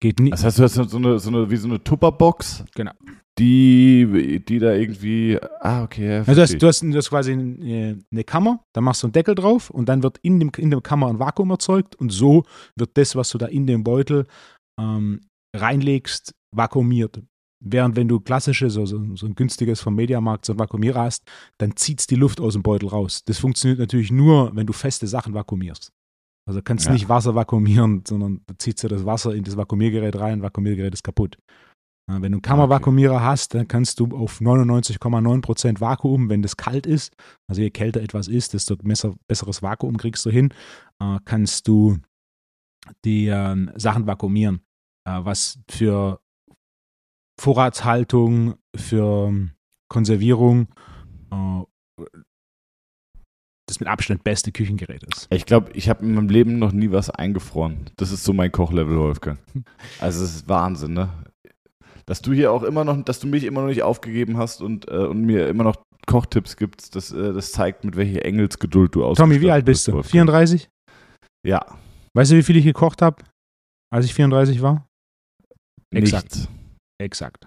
Geht 0.00 0.20
nicht. 0.20 0.32
Das 0.34 0.44
heißt, 0.44 0.58
du 0.58 0.64
hast 0.64 0.74
so 0.74 0.96
eine, 0.98 1.18
so 1.18 1.30
eine 1.30 1.50
wie 1.50 1.56
so 1.56 1.66
eine 1.68 1.82
Tupperbox, 1.82 2.64
Genau. 2.74 2.92
die, 3.38 4.42
die 4.46 4.58
da 4.58 4.74
irgendwie. 4.74 5.38
Ah, 5.60 5.82
okay. 5.82 6.16
Ja, 6.16 6.18
Also 6.18 6.34
du, 6.34 6.42
hast, 6.42 6.58
du, 6.62 6.66
hast, 6.66 6.82
du 6.82 6.94
hast 6.94 7.08
quasi 7.10 7.32
eine, 7.32 7.98
eine 8.12 8.24
Kammer, 8.24 8.62
da 8.74 8.80
machst 8.80 9.02
du 9.02 9.06
einen 9.06 9.12
Deckel 9.12 9.34
drauf 9.34 9.70
und 9.70 9.88
dann 9.88 10.02
wird 10.02 10.18
in, 10.18 10.40
dem, 10.40 10.50
in 10.58 10.70
der 10.70 10.80
Kammer 10.82 11.08
ein 11.08 11.18
Vakuum 11.18 11.50
erzeugt 11.50 11.96
und 11.96 12.10
so 12.10 12.44
wird 12.76 12.90
das, 12.98 13.16
was 13.16 13.30
du 13.30 13.38
da 13.38 13.46
in 13.46 13.66
den 13.66 13.82
Beutel 13.82 14.26
ähm, 14.78 15.20
reinlegst, 15.56 16.34
vakuumiert. 16.54 17.22
Während 17.64 17.96
wenn 17.96 18.08
du 18.08 18.20
klassische, 18.20 18.70
so, 18.70 18.86
so, 18.86 19.00
so 19.16 19.26
ein 19.26 19.34
günstiges 19.34 19.80
vom 19.80 19.94
Mediamarkt, 19.94 20.44
so 20.44 20.52
ein 20.52 20.58
Vakuumierer 20.58 21.02
hast, 21.02 21.24
dann 21.58 21.76
zieht 21.76 22.00
es 22.00 22.06
die 22.06 22.14
Luft 22.16 22.40
aus 22.40 22.52
dem 22.52 22.62
Beutel 22.62 22.88
raus. 22.88 23.22
Das 23.24 23.38
funktioniert 23.38 23.78
natürlich 23.78 24.12
nur, 24.12 24.54
wenn 24.54 24.66
du 24.66 24.72
feste 24.72 25.06
Sachen 25.06 25.34
vakuumierst. 25.34 25.90
Also 26.46 26.60
kannst 26.62 26.86
Ja. 26.86 26.92
nicht 26.92 27.08
Wasser 27.08 27.34
vakuumieren, 27.34 28.02
sondern 28.06 28.42
du 28.46 28.54
ziehst 28.58 28.84
du 28.84 28.88
das 28.88 29.06
Wasser 29.06 29.34
in 29.34 29.44
das 29.44 29.56
Vakuumiergerät 29.56 30.16
rein, 30.16 30.42
Vakuumiergerät 30.42 30.92
ist 30.92 31.02
kaputt. 31.02 31.38
Wenn 32.06 32.20
du 32.20 32.26
einen 32.26 32.42
Kammervakuumierer 32.42 33.22
hast, 33.22 33.54
dann 33.54 33.66
kannst 33.66 33.98
du 33.98 34.14
auf 34.14 34.42
99,9% 34.42 35.80
Vakuum, 35.80 36.28
wenn 36.28 36.42
das 36.42 36.58
kalt 36.58 36.86
ist, 36.86 37.14
also 37.48 37.62
je 37.62 37.70
kälter 37.70 38.02
etwas 38.02 38.28
ist, 38.28 38.52
desto 38.52 38.76
besser, 38.76 39.14
besseres 39.26 39.62
Vakuum 39.62 39.96
kriegst 39.96 40.26
du 40.26 40.30
hin, 40.30 40.52
äh, 41.00 41.18
kannst 41.24 41.66
du 41.66 41.96
die 43.06 43.28
ähm, 43.28 43.70
Sachen 43.76 44.06
vakuumieren, 44.06 44.60
äh, 45.08 45.20
was 45.24 45.58
für 45.70 46.20
Vorratshaltung, 47.40 48.54
für 48.76 49.28
ähm, 49.28 49.50
Konservierung 49.88 50.68
äh, 51.30 51.62
das 53.66 53.80
mit 53.80 53.88
Abstand 53.88 54.24
beste 54.24 54.52
Küchengerät 54.52 55.02
ist. 55.04 55.26
Ich 55.30 55.46
glaube, 55.46 55.72
ich 55.72 55.88
habe 55.88 56.04
in 56.04 56.14
meinem 56.14 56.28
Leben 56.28 56.58
noch 56.58 56.72
nie 56.72 56.90
was 56.90 57.08
eingefroren. 57.08 57.90
Das 57.96 58.12
ist 58.12 58.24
so 58.24 58.34
mein 58.34 58.52
Kochlevel, 58.52 58.98
Wolfgang. 58.98 59.38
Also 60.00 60.22
es 60.22 60.36
ist 60.36 60.48
Wahnsinn, 60.48 60.92
ne? 60.92 61.08
Dass 62.04 62.20
du 62.20 62.34
hier 62.34 62.52
auch 62.52 62.62
immer 62.62 62.84
noch, 62.84 63.02
dass 63.04 63.20
du 63.20 63.26
mich 63.26 63.44
immer 63.44 63.62
noch 63.62 63.68
nicht 63.68 63.82
aufgegeben 63.82 64.36
hast 64.36 64.60
und, 64.60 64.86
äh, 64.88 64.96
und 65.06 65.22
mir 65.22 65.48
immer 65.48 65.64
noch 65.64 65.76
Kochtipps 66.06 66.56
gibst, 66.56 66.94
das, 66.94 67.10
äh, 67.12 67.32
das 67.32 67.52
zeigt, 67.52 67.84
mit 67.84 67.96
welcher 67.96 68.24
Engelsgeduld 68.24 68.94
du 68.94 69.04
aus. 69.04 69.16
Tommy, 69.16 69.40
wie 69.40 69.50
alt 69.50 69.64
bist 69.64 69.88
du? 69.88 70.02
34? 70.02 70.68
Ja, 71.46 71.78
Weißt 72.16 72.30
du, 72.30 72.36
wie 72.36 72.42
viel 72.44 72.56
ich 72.56 72.64
gekocht 72.64 73.02
habe, 73.02 73.24
als 73.92 74.06
ich 74.06 74.14
34 74.14 74.62
war? 74.62 74.88
Nichts. 75.92 76.12
Exakt. 76.12 76.48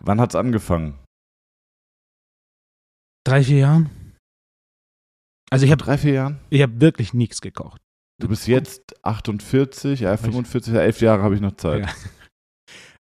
Wann 0.01 0.19
hat's 0.21 0.35
angefangen? 0.35 0.99
Drei, 3.25 3.43
vier 3.43 3.57
Jahren? 3.59 3.89
Also 5.49 5.65
ich 5.65 5.71
habe 5.71 5.83
drei, 5.83 5.97
vier 5.97 6.13
Jahren. 6.13 6.39
ich 6.49 6.61
hab 6.61 6.79
wirklich 6.81 7.13
nichts 7.13 7.41
gekocht. 7.41 7.81
Du 8.21 8.27
bist 8.27 8.47
jetzt 8.47 8.95
48, 9.05 9.99
ja, 10.01 10.17
45, 10.17 10.73
ja, 10.73 10.81
elf 10.81 11.01
Jahre 11.01 11.21
habe 11.23 11.35
ich 11.35 11.41
noch 11.41 11.55
Zeit. 11.55 11.85
Ja. 11.85 11.93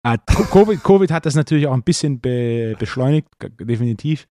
Ah, 0.06 0.18
Co- 0.18 0.44
Covid, 0.44 0.84
Covid 0.84 1.12
hat 1.12 1.26
das 1.26 1.34
natürlich 1.34 1.66
auch 1.66 1.74
ein 1.74 1.82
bisschen 1.82 2.20
be 2.20 2.76
beschleunigt, 2.78 3.30
definitiv. 3.58 4.28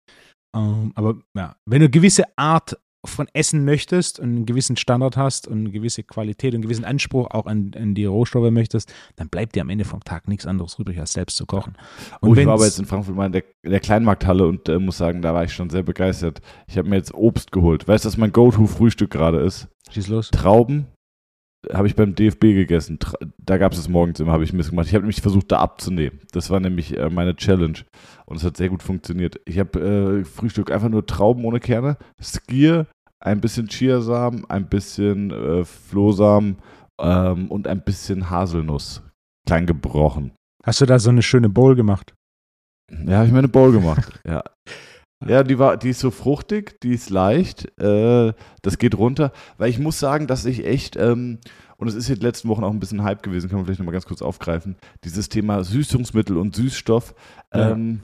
Ähm, 0.56 0.92
aber 0.96 1.20
ja, 1.38 1.56
wenn 1.68 1.82
du 1.82 1.86
eine 1.86 1.90
gewisse 1.92 2.24
Art 2.40 2.76
von 3.06 3.28
Essen 3.34 3.64
möchtest 3.64 4.20
und 4.20 4.26
einen 4.26 4.46
gewissen 4.46 4.76
Standard 4.76 5.16
hast 5.16 5.48
und 5.48 5.60
eine 5.60 5.72
gewisse 5.72 6.04
Qualität 6.04 6.52
und 6.54 6.58
einen 6.58 6.64
gewissen 6.64 6.86
Anspruch 6.86 7.32
auch 7.32 7.46
an, 7.46 7.72
an 7.76 7.96
die 7.96 8.06
Rohstoffe 8.06 8.52
möchtest, 8.52 8.94
dann 9.16 9.30
bleibt 9.30 9.56
dir 9.56 9.62
am 9.62 9.70
Ende 9.70 9.86
vom 9.86 10.04
Tag 10.04 10.28
nichts 10.28 10.46
anderes 10.46 10.78
übrig, 10.78 11.00
als 11.00 11.14
selbst 11.14 11.38
zu 11.38 11.46
kochen. 11.46 11.78
Oh, 12.22 12.34
ich 12.34 12.46
war 12.46 12.56
aber 12.56 12.66
jetzt 12.66 12.80
in 12.80 12.86
Frankfurt 12.86 13.16
mal 13.16 13.28
in 13.28 13.32
der, 13.32 13.44
in 13.64 13.72
der 13.72 13.80
Kleinmarkthalle 13.80 14.46
und 14.46 14.68
äh, 14.68 14.80
muss 14.80 14.98
sagen, 14.98 15.22
da 15.22 15.34
war 15.34 15.44
ich 15.44 15.54
schon 15.54 15.70
sehr 15.70 15.84
begeistert. 15.84 16.42
Ich 16.68 16.78
habe 16.78 16.90
mir 16.90 16.98
jetzt 16.98 17.14
Obst 17.14 17.52
geholt. 17.52 17.88
Weißt 17.88 18.04
du, 18.04 18.10
was 18.10 18.18
mein 18.18 18.34
Go-To-Frühstück 18.34 19.12
gerade 19.12 19.40
ist? 19.40 19.70
Schieß 19.92 20.10
los. 20.10 20.32
Trauben 20.32 20.88
habe 21.74 21.88
ich 21.88 21.96
beim 21.96 22.16
DFB 22.16 22.42
gegessen. 22.42 23.00
Tra 23.00 23.18
da 23.38 23.58
gab 23.58 23.74
es 23.74 23.80
es 23.80 23.90
morgens 23.90 24.20
immer, 24.20 24.32
habe 24.32 24.44
ich 24.44 24.54
Mist 24.54 24.70
gemacht. 24.70 24.88
Ich 24.88 24.94
habe 24.94 25.04
nämlich 25.04 25.22
versucht, 25.22 25.52
da 25.52 25.60
abzunehmen. 25.60 26.20
Das 26.32 26.50
war 26.50 26.60
nämlich 26.60 26.98
äh, 26.98 27.10
meine 27.10 27.36
Challenge. 27.36 27.80
Und 28.30 28.38
es 28.38 28.44
hat 28.44 28.58
sehr 28.58 28.70
gut 28.70 28.84
funktioniert. 28.84 29.42
Ich 29.46 29.58
habe 29.58 29.80
äh, 29.80 30.24
Frühstück 30.24 30.72
einfach 30.72 30.90
nur 30.90 31.06
Trauben 31.06 31.44
ohne 31.46 31.60
Kerne, 31.60 31.98
Skier, 32.22 32.86
ein 33.20 33.42
bisschen 33.42 33.68
Chiasamen, 33.68 34.48
ein 34.50 34.70
bisschen 34.70 35.32
äh, 35.32 35.66
Flohsamen 35.66 36.58
ähm, 37.02 37.50
und 37.50 37.68
ein 37.68 37.82
bisschen 37.84 38.30
Haselnuss. 38.30 39.02
Klein 39.48 39.66
gebrochen. 39.66 40.32
Hast 40.64 40.80
du 40.80 40.86
da 40.86 41.00
so 41.00 41.10
eine 41.10 41.24
schöne 41.24 41.50
Bowl 41.50 41.76
gemacht? 41.76 42.14
Ja, 42.92 43.18
habe 43.18 43.26
ich 43.26 43.32
mir 43.32 43.40
eine 43.40 43.48
Bowl 43.48 43.72
gemacht. 43.72 44.20
ja. 44.28 44.44
Ja, 45.28 45.44
die 45.44 45.60
war, 45.60 45.76
die 45.76 45.90
ist 45.90 46.00
so 46.00 46.12
fruchtig, 46.12 46.80
die 46.82 46.94
ist 46.94 47.10
leicht, 47.10 47.66
äh, 47.82 48.32
das 48.62 48.78
geht 48.78 48.96
runter. 48.98 49.34
Weil 49.58 49.70
ich 49.70 49.80
muss 49.80 50.00
sagen, 50.00 50.28
dass 50.28 50.46
ich 50.46 50.66
echt, 50.66 50.96
ähm, 50.96 51.40
und 51.78 51.88
es 51.88 51.96
ist 51.96 52.08
jetzt 52.08 52.24
letzten 52.24 52.48
Wochen 52.48 52.64
auch 52.64 52.72
ein 52.72 52.80
bisschen 52.80 53.04
Hype 53.04 53.24
gewesen, 53.24 53.50
kann 53.50 53.58
man 53.58 53.66
vielleicht 53.66 53.80
nochmal 53.80 53.94
ganz 53.94 54.06
kurz 54.06 54.22
aufgreifen, 54.22 54.78
dieses 55.04 55.28
Thema 55.28 55.64
Süßungsmittel 55.64 56.38
und 56.38 56.56
Süßstoff. 56.56 57.16
Ähm, 57.52 58.04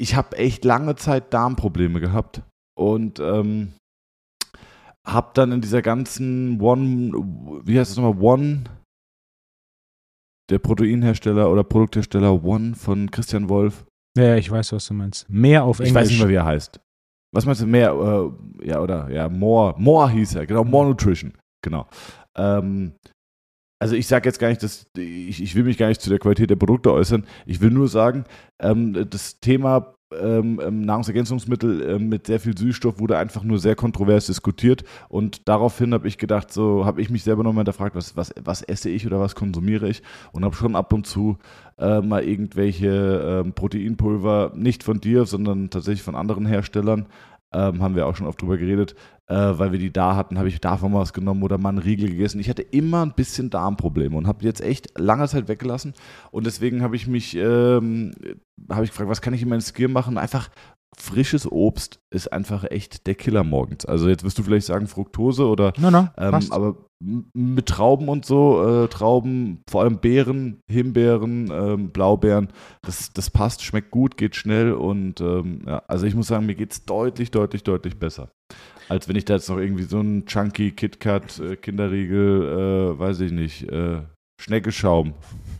ich 0.00 0.14
habe 0.14 0.36
echt 0.38 0.64
lange 0.64 0.96
Zeit 0.96 1.32
Darmprobleme 1.34 2.00
gehabt 2.00 2.42
und 2.74 3.20
ähm, 3.20 3.74
habe 5.06 5.30
dann 5.34 5.52
in 5.52 5.60
dieser 5.60 5.82
ganzen 5.82 6.60
One, 6.60 7.12
wie 7.64 7.78
heißt 7.78 7.90
das 7.90 7.98
nochmal, 7.98 8.22
One, 8.22 8.64
der 10.50 10.58
Proteinhersteller 10.58 11.50
oder 11.50 11.64
Produkthersteller 11.64 12.42
One 12.42 12.74
von 12.74 13.10
Christian 13.10 13.48
Wolf. 13.48 13.84
Ja, 14.16 14.36
ich 14.36 14.50
weiß, 14.50 14.72
was 14.72 14.86
du 14.86 14.94
meinst. 14.94 15.28
Mehr 15.28 15.64
auf 15.64 15.78
Englisch. 15.78 15.90
Ich 15.90 15.94
weiß 15.94 16.08
nicht 16.08 16.18
mehr, 16.18 16.28
wie 16.28 16.34
er 16.34 16.46
heißt. 16.46 16.80
Was 17.32 17.46
meinst 17.46 17.60
du, 17.60 17.66
mehr, 17.66 17.92
äh, 17.92 18.68
ja, 18.68 18.80
oder, 18.80 19.08
ja, 19.10 19.28
More, 19.28 19.74
More 19.78 20.10
hieß 20.10 20.34
er, 20.34 20.46
genau, 20.46 20.64
More 20.64 20.88
Nutrition, 20.88 21.34
genau. 21.62 21.86
Ähm, 22.36 22.94
also 23.80 23.96
ich 23.96 24.06
sage 24.06 24.28
jetzt 24.28 24.38
gar 24.38 24.48
nicht, 24.48 24.62
dass 24.62 24.86
ich, 24.96 25.42
ich 25.42 25.54
will 25.54 25.64
mich 25.64 25.78
gar 25.78 25.88
nicht 25.88 26.00
zu 26.00 26.10
der 26.10 26.18
Qualität 26.18 26.50
der 26.50 26.56
Produkte 26.56 26.92
äußern. 26.92 27.26
Ich 27.46 27.60
will 27.60 27.70
nur 27.70 27.88
sagen, 27.88 28.24
ähm, 28.60 29.06
das 29.08 29.40
Thema 29.40 29.94
ähm, 30.12 30.60
ähm, 30.62 30.82
Nahrungsergänzungsmittel 30.82 31.88
ähm, 31.88 32.08
mit 32.08 32.26
sehr 32.26 32.40
viel 32.40 32.58
Süßstoff 32.58 32.98
wurde 32.98 33.16
einfach 33.16 33.44
nur 33.44 33.58
sehr 33.58 33.76
kontrovers 33.76 34.26
diskutiert 34.26 34.82
und 35.08 35.48
daraufhin 35.48 35.94
habe 35.94 36.08
ich 36.08 36.18
gedacht, 36.18 36.52
so 36.52 36.84
habe 36.84 37.00
ich 37.00 37.10
mich 37.10 37.22
selber 37.22 37.44
nochmal 37.44 37.62
hinterfragt, 37.62 37.94
was, 37.94 38.16
was, 38.16 38.34
was 38.42 38.62
esse 38.62 38.90
ich 38.90 39.06
oder 39.06 39.20
was 39.20 39.36
konsumiere 39.36 39.88
ich 39.88 40.02
und 40.32 40.44
habe 40.44 40.56
schon 40.56 40.74
ab 40.74 40.92
und 40.92 41.06
zu 41.06 41.38
äh, 41.78 42.00
mal 42.00 42.24
irgendwelche 42.24 43.44
äh, 43.46 43.50
Proteinpulver, 43.52 44.52
nicht 44.56 44.82
von 44.82 45.00
dir, 45.00 45.26
sondern 45.26 45.70
tatsächlich 45.70 46.02
von 46.02 46.16
anderen 46.16 46.44
Herstellern, 46.44 47.06
ähm, 47.52 47.82
haben 47.82 47.96
wir 47.96 48.06
auch 48.06 48.16
schon 48.16 48.26
oft 48.26 48.40
drüber 48.40 48.56
geredet, 48.56 48.94
äh, 49.26 49.34
weil 49.34 49.72
wir 49.72 49.78
die 49.78 49.92
da 49.92 50.16
hatten, 50.16 50.38
habe 50.38 50.48
ich 50.48 50.60
davon 50.60 50.94
was 50.94 51.12
genommen 51.12 51.42
oder 51.42 51.58
mal 51.58 51.70
einen 51.70 51.78
Riegel 51.78 52.10
gegessen. 52.10 52.40
Ich 52.40 52.48
hatte 52.48 52.62
immer 52.62 53.04
ein 53.04 53.14
bisschen 53.14 53.50
Darmprobleme 53.50 54.16
und 54.16 54.26
habe 54.26 54.44
jetzt 54.44 54.60
echt 54.60 54.98
lange 54.98 55.26
Zeit 55.28 55.48
weggelassen 55.48 55.94
und 56.30 56.46
deswegen 56.46 56.82
habe 56.82 56.96
ich 56.96 57.06
mich, 57.06 57.36
ähm, 57.36 58.12
habe 58.70 58.84
ich 58.84 58.90
gefragt, 58.90 59.10
was 59.10 59.20
kann 59.20 59.34
ich 59.34 59.42
in 59.42 59.48
meinem 59.48 59.60
Skill 59.60 59.88
machen? 59.88 60.18
Einfach 60.18 60.48
frisches 61.00 61.50
Obst 61.50 62.00
ist 62.10 62.32
einfach 62.32 62.64
echt 62.64 63.06
der 63.06 63.14
Killer 63.14 63.44
morgens. 63.44 63.84
Also 63.84 64.08
jetzt 64.08 64.24
wirst 64.24 64.38
du 64.38 64.42
vielleicht 64.42 64.66
sagen 64.66 64.86
Fructose 64.86 65.46
oder 65.46 65.72
no, 65.78 65.90
no, 65.90 66.08
ähm, 66.16 66.40
aber 66.50 66.76
mit 67.02 67.66
Trauben 67.66 68.08
und 68.08 68.26
so, 68.26 68.84
äh, 68.84 68.88
Trauben, 68.88 69.62
vor 69.68 69.82
allem 69.82 69.98
Beeren, 69.98 70.60
Himbeeren, 70.70 71.50
ähm, 71.50 71.90
Blaubeeren, 71.90 72.48
das, 72.82 73.12
das 73.14 73.30
passt, 73.30 73.62
schmeckt 73.62 73.90
gut, 73.90 74.18
geht 74.18 74.36
schnell 74.36 74.72
und 74.72 75.20
ähm, 75.20 75.62
ja, 75.66 75.82
also 75.88 76.06
ich 76.06 76.14
muss 76.14 76.26
sagen, 76.26 76.44
mir 76.44 76.54
geht 76.54 76.72
es 76.72 76.84
deutlich, 76.84 77.30
deutlich, 77.30 77.62
deutlich 77.64 77.98
besser. 77.98 78.30
Als 78.90 79.08
wenn 79.08 79.16
ich 79.16 79.24
da 79.24 79.34
jetzt 79.34 79.48
noch 79.48 79.58
irgendwie 79.58 79.84
so 79.84 80.00
einen 80.00 80.26
Chunky 80.26 80.72
KitKat, 80.72 81.38
äh, 81.38 81.56
Kinderriegel, 81.56 82.92
äh, 82.94 82.98
weiß 82.98 83.20
ich 83.20 83.32
nicht, 83.32 83.62
äh, 83.70 84.02
Schneckeschaum 84.40 85.14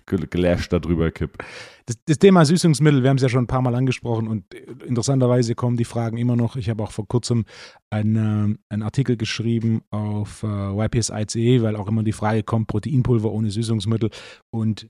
gelasht 0.06 0.72
darüber 0.72 1.10
kipp. 1.10 1.38
Das, 1.86 1.96
das, 2.04 2.18
Thema 2.18 2.44
Süßungsmittel, 2.44 3.02
wir 3.02 3.10
haben 3.10 3.16
es 3.16 3.22
ja 3.22 3.28
schon 3.28 3.44
ein 3.44 3.48
paar 3.48 3.62
Mal 3.62 3.74
angesprochen 3.74 4.28
und 4.28 4.52
interessanterweise 4.84 5.54
kommen 5.54 5.76
die 5.76 5.84
Fragen 5.84 6.16
immer 6.16 6.36
noch. 6.36 6.56
Ich 6.56 6.68
habe 6.68 6.82
auch 6.82 6.92
vor 6.92 7.06
kurzem 7.06 7.44
einen, 7.90 8.58
einen 8.68 8.82
Artikel 8.82 9.16
geschrieben 9.16 9.82
auf 9.90 10.42
äh, 10.42 10.46
YPS.ICE, 10.46 11.62
weil 11.62 11.76
auch 11.76 11.88
immer 11.88 12.02
die 12.02 12.12
Frage 12.12 12.42
kommt, 12.42 12.68
Proteinpulver 12.68 13.30
ohne 13.30 13.50
Süßungsmittel. 13.50 14.10
Und 14.52 14.88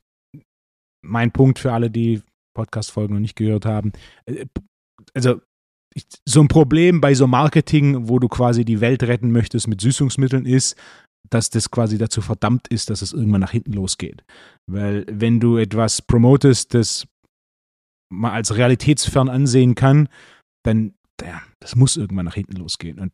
mein 1.05 1.33
Punkt 1.33 1.59
für 1.59 1.73
alle, 1.73 1.91
die 1.91 2.23
Podcast-Folgen 2.55 3.15
noch 3.15 3.21
nicht 3.21 3.37
gehört 3.37 3.67
haben, 3.67 3.93
äh, 4.27 4.47
also 5.15 5.41
so 6.25 6.41
ein 6.41 6.49
Problem 6.49 7.01
bei 7.01 7.15
so 7.15 7.27
Marketing, 7.27 8.09
wo 8.09 8.19
du 8.19 8.29
quasi 8.29 8.65
die 8.65 8.81
Welt 8.81 9.03
retten 9.03 9.33
möchtest 9.33 9.67
mit 9.67 9.81
Süßungsmitteln 9.81 10.47
ist, 10.47 10.77
dass 11.31 11.51
das 11.51 11.71
quasi 11.71 11.99
dazu 11.99 12.21
verdammt 12.21 12.69
ist, 12.69 12.91
dass 12.91 13.03
es 13.03 13.13
irgendwann 13.13 13.41
nach 13.41 13.53
hinten 13.53 13.73
losgeht. 13.73 14.25
Weil 14.69 15.07
wenn 15.09 15.41
du 15.41 15.57
etwas 15.57 16.03
promotest, 16.03 16.75
das 16.75 17.07
man 18.13 18.33
als 18.33 18.57
realitätsfern 18.57 19.29
ansehen 19.29 19.75
kann, 19.75 20.09
dann 20.65 20.95
ja, 21.23 21.43
das 21.61 21.77
muss 21.77 21.97
irgendwann 21.97 22.25
nach 22.25 22.35
hinten 22.35 22.57
losgehen. 22.57 22.99
Und 22.99 23.13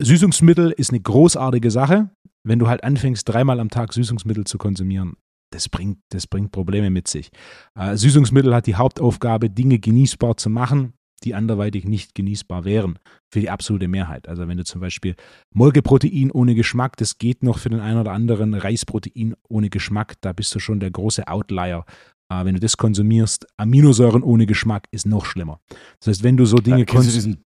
Süßungsmittel 0.00 0.72
ist 0.72 0.90
eine 0.90 1.00
großartige 1.00 1.70
Sache. 1.70 2.10
Wenn 2.44 2.58
du 2.58 2.68
halt 2.68 2.84
anfängst, 2.84 3.28
dreimal 3.28 3.60
am 3.60 3.70
Tag 3.70 3.92
Süßungsmittel 3.92 4.44
zu 4.44 4.58
konsumieren, 4.58 5.16
das 5.52 5.68
bringt, 5.68 5.98
das 6.10 6.26
bringt 6.26 6.52
Probleme 6.52 6.90
mit 6.90 7.08
sich. 7.08 7.30
Äh, 7.78 7.96
Süßungsmittel 7.96 8.54
hat 8.54 8.66
die 8.66 8.74
Hauptaufgabe, 8.74 9.50
Dinge 9.50 9.78
genießbar 9.78 10.36
zu 10.36 10.50
machen, 10.50 10.94
die 11.24 11.34
anderweitig 11.34 11.84
nicht 11.84 12.14
genießbar 12.14 12.64
wären 12.64 12.98
für 13.32 13.40
die 13.40 13.50
absolute 13.50 13.88
Mehrheit. 13.88 14.28
Also 14.28 14.48
wenn 14.48 14.58
du 14.58 14.64
zum 14.64 14.80
Beispiel 14.80 15.16
Molkeprotein 15.54 16.30
ohne 16.30 16.54
Geschmack, 16.54 16.96
das 16.96 17.18
geht 17.18 17.42
noch 17.42 17.58
für 17.58 17.70
den 17.70 17.80
einen 17.80 18.00
oder 18.00 18.12
anderen, 18.12 18.54
Reisprotein 18.54 19.34
ohne 19.48 19.70
Geschmack, 19.70 20.14
da 20.20 20.32
bist 20.32 20.54
du 20.54 20.58
schon 20.58 20.80
der 20.80 20.90
große 20.90 21.26
Outlier. 21.26 21.84
Äh, 22.32 22.44
wenn 22.44 22.54
du 22.54 22.60
das 22.60 22.76
konsumierst, 22.76 23.46
Aminosäuren 23.56 24.22
ohne 24.22 24.46
Geschmack 24.46 24.86
ist 24.90 25.06
noch 25.06 25.24
schlimmer. 25.24 25.60
Das 26.00 26.08
heißt, 26.08 26.22
wenn 26.22 26.36
du 26.36 26.44
so 26.44 26.58
Dinge 26.58 26.80
ja, 26.80 26.84
du 26.84 27.00
diesen, 27.00 27.42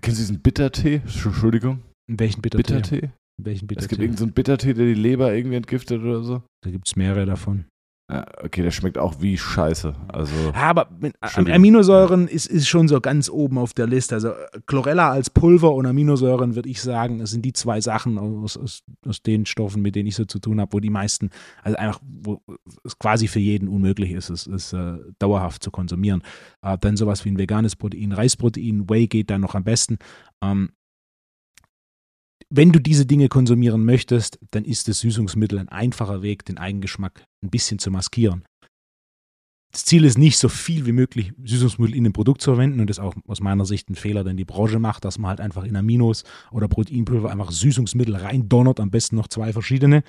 kennst 0.00 0.18
du 0.18 0.22
diesen 0.22 0.40
Bittertee? 0.40 0.96
Entschuldigung. 0.96 1.82
Welchen 2.10 2.40
Bittertee? 2.40 2.74
Bittertee? 2.74 3.10
Welchen 3.40 3.66
Bittertee? 3.66 3.84
Es 3.84 3.88
gibt 3.88 4.02
irgendeinen 4.02 4.28
so 4.28 4.34
Bittertee, 4.34 4.74
der 4.74 4.86
die 4.86 4.94
Leber 4.94 5.32
irgendwie 5.32 5.56
entgiftet 5.56 6.02
oder 6.02 6.22
so. 6.22 6.42
Da 6.64 6.70
gibt 6.70 6.88
es 6.88 6.96
mehrere 6.96 7.26
davon. 7.26 7.66
Ja, 8.10 8.24
okay, 8.42 8.62
der 8.62 8.70
schmeckt 8.70 8.96
auch 8.96 9.20
wie 9.20 9.36
Scheiße. 9.36 9.94
Also, 10.08 10.34
ja, 10.34 10.54
aber 10.54 10.88
Aminosäuren 11.20 12.26
ist, 12.26 12.46
ist 12.46 12.66
schon 12.66 12.88
so 12.88 13.02
ganz 13.02 13.28
oben 13.28 13.58
auf 13.58 13.74
der 13.74 13.86
Liste. 13.86 14.14
Also 14.14 14.32
Chlorella 14.66 15.10
als 15.10 15.28
Pulver 15.28 15.74
und 15.74 15.84
Aminosäuren 15.84 16.54
würde 16.54 16.70
ich 16.70 16.80
sagen, 16.80 17.18
das 17.18 17.32
sind 17.32 17.44
die 17.44 17.52
zwei 17.52 17.82
Sachen 17.82 18.16
aus, 18.16 18.56
aus, 18.56 18.82
aus 19.06 19.22
den 19.22 19.44
Stoffen, 19.44 19.82
mit 19.82 19.94
denen 19.94 20.08
ich 20.08 20.16
so 20.16 20.24
zu 20.24 20.38
tun 20.38 20.58
habe, 20.58 20.72
wo 20.72 20.80
die 20.80 20.88
meisten, 20.88 21.28
also 21.62 21.76
einfach, 21.76 22.00
wo 22.02 22.40
es 22.82 22.98
quasi 22.98 23.28
für 23.28 23.40
jeden 23.40 23.68
unmöglich 23.68 24.12
ist, 24.12 24.30
es 24.30 24.46
ist 24.46 24.72
äh, 24.72 24.96
dauerhaft 25.18 25.62
zu 25.62 25.70
konsumieren. 25.70 26.22
Äh, 26.62 26.78
dann 26.80 26.96
sowas 26.96 27.26
wie 27.26 27.30
ein 27.30 27.38
veganes 27.38 27.76
Protein, 27.76 28.12
Reisprotein, 28.12 28.88
Whey 28.88 29.06
geht 29.06 29.28
dann 29.28 29.42
noch 29.42 29.54
am 29.54 29.64
besten. 29.64 29.98
Ähm, 30.42 30.70
wenn 32.50 32.72
du 32.72 32.80
diese 32.80 33.06
Dinge 33.06 33.28
konsumieren 33.28 33.84
möchtest, 33.84 34.38
dann 34.50 34.64
ist 34.64 34.88
das 34.88 35.00
Süßungsmittel 35.00 35.58
ein 35.58 35.68
einfacher 35.68 36.22
Weg, 36.22 36.44
den 36.44 36.58
Eigengeschmack 36.58 37.24
ein 37.44 37.50
bisschen 37.50 37.78
zu 37.78 37.90
maskieren. 37.90 38.44
Das 39.70 39.84
Ziel 39.84 40.04
ist 40.04 40.16
nicht, 40.16 40.38
so 40.38 40.48
viel 40.48 40.86
wie 40.86 40.92
möglich 40.92 41.32
Süßungsmittel 41.44 41.94
in 41.94 42.04
dem 42.04 42.14
Produkt 42.14 42.40
zu 42.40 42.52
verwenden 42.52 42.80
und 42.80 42.88
das 42.88 42.96
ist 42.96 43.04
auch 43.04 43.14
aus 43.26 43.40
meiner 43.40 43.66
Sicht 43.66 43.90
ein 43.90 43.96
Fehler, 43.96 44.24
den 44.24 44.38
die 44.38 44.46
Branche 44.46 44.78
macht, 44.78 45.04
dass 45.04 45.18
man 45.18 45.28
halt 45.28 45.40
einfach 45.40 45.64
in 45.64 45.76
Aminos 45.76 46.24
oder 46.50 46.68
Proteinpulver 46.68 47.30
einfach 47.30 47.50
Süßungsmittel 47.50 48.16
reindonnert, 48.16 48.80
am 48.80 48.90
besten 48.90 49.16
noch 49.16 49.28
zwei 49.28 49.52
verschiedene, 49.52 50.04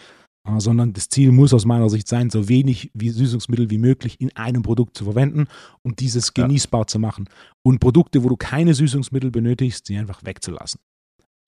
äh, 0.48 0.60
sondern 0.60 0.93
das 0.93 1.10
Ziel 1.10 1.34
muss 1.34 1.53
aus 1.53 1.65
meiner 1.65 1.89
Sicht 1.89 2.08
sein, 2.08 2.29
so 2.29 2.48
wenig 2.48 2.89
wie 2.93 3.10
Süßungsmittel 3.10 3.69
wie 3.69 3.79
möglich 3.79 4.15
in 4.22 4.34
einem 4.38 4.62
Produkt 4.62 4.96
zu 4.96 5.03
verwenden, 5.03 5.48
um 5.84 5.93
dieses 5.93 6.34
genießbar 6.34 6.81
ja. 6.81 6.88
zu 6.88 7.00
machen. 7.00 7.27
Und 7.62 7.79
Produkte, 7.79 8.24
wo 8.24 8.29
du 8.29 8.38
keine 8.38 8.74
Süßungsmittel 8.74 9.29
benötigst, 9.29 9.88
sie 9.88 9.98
einfach 9.98 10.24
wegzulassen. 10.24 10.79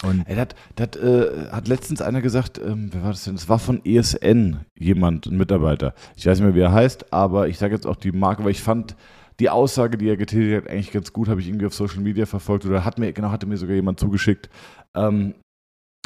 Und 0.03 0.23
Ey, 0.27 0.35
das, 0.75 0.95
äh, 0.95 1.49
hat 1.51 1.67
letztens 1.67 2.01
einer 2.01 2.21
gesagt, 2.21 2.59
ähm, 2.63 2.89
wer 2.91 3.03
war 3.03 3.11
das 3.11 3.23
denn? 3.23 3.35
Es 3.35 3.49
war 3.49 3.59
von 3.59 3.85
ESN 3.85 4.61
jemand, 4.77 5.27
ein 5.27 5.37
Mitarbeiter. 5.37 5.93
Ich 6.15 6.25
weiß 6.25 6.39
nicht 6.39 6.47
mehr, 6.47 6.55
wie 6.55 6.61
er 6.61 6.71
heißt, 6.71 7.13
aber 7.13 7.47
ich 7.47 7.59
sage 7.59 7.75
jetzt 7.75 7.85
auch 7.85 7.95
die 7.95 8.11
Marke, 8.11 8.43
weil 8.43 8.51
ich 8.51 8.61
fand 8.61 8.95
die 9.39 9.49
Aussage, 9.49 9.97
die 9.97 10.09
er 10.09 10.17
getätigt 10.17 10.63
hat, 10.63 10.71
eigentlich 10.71 10.91
ganz 10.91 11.13
gut, 11.13 11.27
habe 11.27 11.41
ich 11.41 11.47
irgendwie 11.47 11.65
auf 11.65 11.73
Social 11.73 12.01
Media 12.01 12.25
verfolgt 12.25 12.65
oder 12.65 12.83
hat 12.83 12.99
mir, 12.99 13.13
genau, 13.13 13.31
hatte 13.31 13.45
mir 13.45 13.57
sogar 13.57 13.75
jemand 13.75 13.99
zugeschickt. 13.99 14.49
Ähm, 14.95 15.35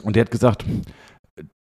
und 0.04 0.16
der 0.16 0.22
hat 0.22 0.32
gesagt, 0.32 0.66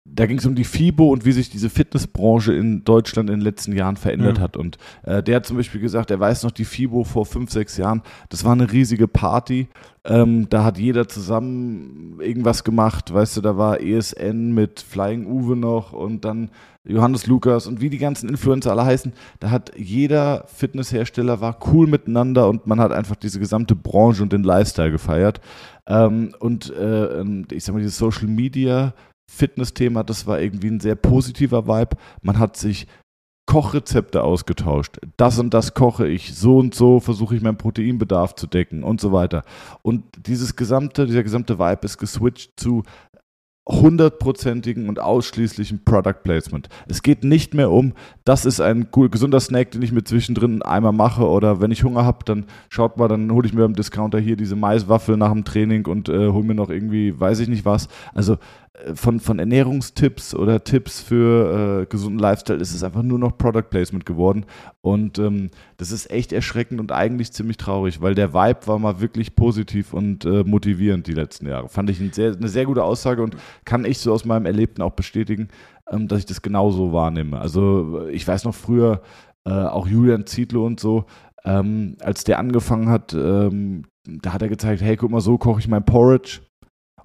da 0.04 0.26
ging 0.26 0.38
es 0.38 0.46
um 0.46 0.56
die 0.56 0.64
FIBO 0.64 1.12
und 1.12 1.24
wie 1.24 1.32
sich 1.32 1.48
diese 1.48 1.70
Fitnessbranche 1.70 2.52
in 2.52 2.84
Deutschland 2.84 3.30
in 3.30 3.36
den 3.36 3.44
letzten 3.44 3.72
Jahren 3.74 3.96
verändert 3.96 4.38
ja. 4.38 4.44
hat. 4.44 4.56
Und 4.56 4.76
äh, 5.04 5.22
der 5.22 5.36
hat 5.36 5.46
zum 5.46 5.56
Beispiel 5.56 5.80
gesagt, 5.80 6.10
er 6.10 6.18
weiß 6.18 6.42
noch 6.42 6.50
die 6.50 6.64
FIBO 6.64 7.04
vor 7.04 7.24
fünf, 7.24 7.52
sechs 7.52 7.76
Jahren, 7.76 8.02
das 8.28 8.44
war 8.44 8.52
eine 8.52 8.72
riesige 8.72 9.06
Party. 9.06 9.68
Ähm, 10.04 10.48
da 10.48 10.64
hat 10.64 10.78
jeder 10.78 11.06
zusammen 11.06 12.18
irgendwas 12.20 12.64
gemacht. 12.64 13.14
Weißt 13.14 13.36
du, 13.36 13.40
da 13.40 13.56
war 13.56 13.80
ESN 13.80 14.52
mit 14.52 14.80
Flying 14.80 15.26
Uwe 15.26 15.54
noch 15.54 15.92
und 15.92 16.24
dann 16.24 16.50
Johannes 16.84 17.28
Lukas 17.28 17.68
und 17.68 17.80
wie 17.80 17.90
die 17.90 17.98
ganzen 17.98 18.28
Influencer 18.28 18.72
alle 18.72 18.84
heißen. 18.84 19.12
Da 19.38 19.50
hat 19.50 19.70
jeder 19.76 20.44
Fitnesshersteller 20.48 21.40
war 21.40 21.58
cool 21.72 21.86
miteinander 21.86 22.48
und 22.48 22.66
man 22.66 22.80
hat 22.80 22.90
einfach 22.90 23.14
diese 23.14 23.38
gesamte 23.38 23.76
Branche 23.76 24.24
und 24.24 24.32
den 24.32 24.42
Lifestyle 24.42 24.90
gefeiert. 24.90 25.40
Ähm, 25.86 26.34
und 26.40 26.74
äh, 26.74 27.22
ich 27.52 27.62
sag 27.62 27.74
mal, 27.74 27.80
dieses 27.80 27.98
Social 27.98 28.26
Media 28.26 28.94
Fitness-Thema, 29.32 30.04
das 30.04 30.26
war 30.26 30.40
irgendwie 30.40 30.68
ein 30.68 30.80
sehr 30.80 30.94
positiver 30.94 31.66
Vibe. 31.66 31.96
Man 32.22 32.38
hat 32.38 32.56
sich 32.56 32.86
Kochrezepte 33.46 34.22
ausgetauscht. 34.22 34.98
Das 35.16 35.38
und 35.38 35.52
das 35.52 35.74
koche 35.74 36.06
ich, 36.06 36.34
so 36.34 36.58
und 36.58 36.74
so 36.74 37.00
versuche 37.00 37.34
ich 37.34 37.42
meinen 37.42 37.56
Proteinbedarf 37.56 38.34
zu 38.34 38.46
decken 38.46 38.84
und 38.84 39.00
so 39.00 39.12
weiter. 39.12 39.42
Und 39.82 40.04
dieses 40.26 40.54
gesamte, 40.54 41.06
dieser 41.06 41.22
gesamte 41.22 41.58
Vibe 41.58 41.84
ist 41.84 41.98
geswitcht 41.98 42.52
zu 42.56 42.84
hundertprozentigen 43.68 44.88
und 44.88 44.98
ausschließlichen 44.98 45.84
Product 45.84 46.24
Placement. 46.24 46.68
Es 46.88 47.02
geht 47.02 47.22
nicht 47.22 47.54
mehr 47.54 47.70
um, 47.70 47.92
das 48.24 48.44
ist 48.44 48.60
ein 48.60 48.88
cool, 48.96 49.08
gesunder 49.08 49.38
Snack, 49.38 49.70
den 49.70 49.82
ich 49.82 49.92
mir 49.92 50.02
zwischendrin 50.02 50.62
einmal 50.62 50.92
mache 50.92 51.28
oder 51.28 51.60
wenn 51.60 51.70
ich 51.70 51.84
Hunger 51.84 52.04
habe, 52.04 52.24
dann 52.24 52.46
schaut 52.70 52.96
mal, 52.96 53.06
dann 53.06 53.30
hole 53.30 53.46
ich 53.46 53.54
mir 53.54 53.64
am 53.64 53.74
Discounter 53.74 54.18
hier 54.18 54.36
diese 54.36 54.56
Maiswaffel 54.56 55.16
nach 55.16 55.30
dem 55.30 55.44
Training 55.44 55.86
und 55.86 56.08
äh, 56.08 56.28
hole 56.28 56.44
mir 56.44 56.56
noch 56.56 56.70
irgendwie, 56.70 57.18
weiß 57.18 57.38
ich 57.38 57.48
nicht 57.48 57.64
was. 57.64 57.88
Also 58.14 58.36
von, 58.94 59.20
von 59.20 59.38
Ernährungstipps 59.38 60.34
oder 60.34 60.64
Tipps 60.64 61.00
für 61.00 61.82
äh, 61.82 61.86
gesunden 61.86 62.18
Lifestyle 62.18 62.60
ist 62.60 62.74
es 62.74 62.82
einfach 62.82 63.02
nur 63.02 63.18
noch 63.18 63.36
Product 63.38 63.68
Placement 63.70 64.06
geworden. 64.06 64.46
Und 64.80 65.18
ähm, 65.18 65.50
das 65.76 65.90
ist 65.90 66.10
echt 66.10 66.32
erschreckend 66.32 66.80
und 66.80 66.92
eigentlich 66.92 67.32
ziemlich 67.32 67.56
traurig, 67.56 68.00
weil 68.00 68.14
der 68.14 68.34
Vibe 68.34 68.66
war 68.66 68.78
mal 68.78 69.00
wirklich 69.00 69.34
positiv 69.34 69.92
und 69.92 70.24
äh, 70.24 70.44
motivierend 70.44 71.06
die 71.06 71.14
letzten 71.14 71.46
Jahre. 71.46 71.68
Fand 71.68 71.90
ich 71.90 72.00
ein 72.00 72.12
sehr, 72.12 72.32
eine 72.32 72.48
sehr 72.48 72.66
gute 72.66 72.84
Aussage 72.84 73.22
und 73.22 73.36
kann 73.64 73.84
ich 73.84 73.98
so 73.98 74.12
aus 74.12 74.24
meinem 74.24 74.46
Erlebten 74.46 74.82
auch 74.82 74.92
bestätigen, 74.92 75.48
ähm, 75.90 76.08
dass 76.08 76.20
ich 76.20 76.26
das 76.26 76.42
genauso 76.42 76.92
wahrnehme. 76.92 77.40
Also 77.40 78.06
ich 78.08 78.26
weiß 78.26 78.44
noch 78.44 78.54
früher, 78.54 79.02
äh, 79.44 79.50
auch 79.50 79.86
Julian 79.86 80.26
Zietlow 80.26 80.66
und 80.66 80.80
so, 80.80 81.06
ähm, 81.44 81.96
als 82.00 82.24
der 82.24 82.38
angefangen 82.38 82.88
hat, 82.88 83.14
ähm, 83.14 83.84
da 84.04 84.32
hat 84.32 84.42
er 84.42 84.48
gezeigt, 84.48 84.82
hey, 84.82 84.96
guck 84.96 85.10
mal, 85.10 85.20
so 85.20 85.38
koche 85.38 85.60
ich 85.60 85.68
mein 85.68 85.84
Porridge. 85.84 86.40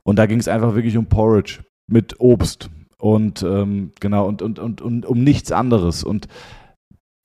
Und 0.03 0.17
da 0.17 0.25
ging 0.25 0.39
es 0.39 0.47
einfach 0.47 0.73
wirklich 0.73 0.97
um 0.97 1.07
Porridge 1.07 1.59
mit 1.89 2.19
Obst 2.19 2.69
und 2.97 3.43
ähm, 3.43 3.91
genau 3.99 4.27
und, 4.27 4.41
und, 4.41 4.59
und, 4.59 4.81
und 4.81 5.05
um 5.05 5.23
nichts 5.23 5.51
anderes. 5.51 6.03
Und 6.03 6.27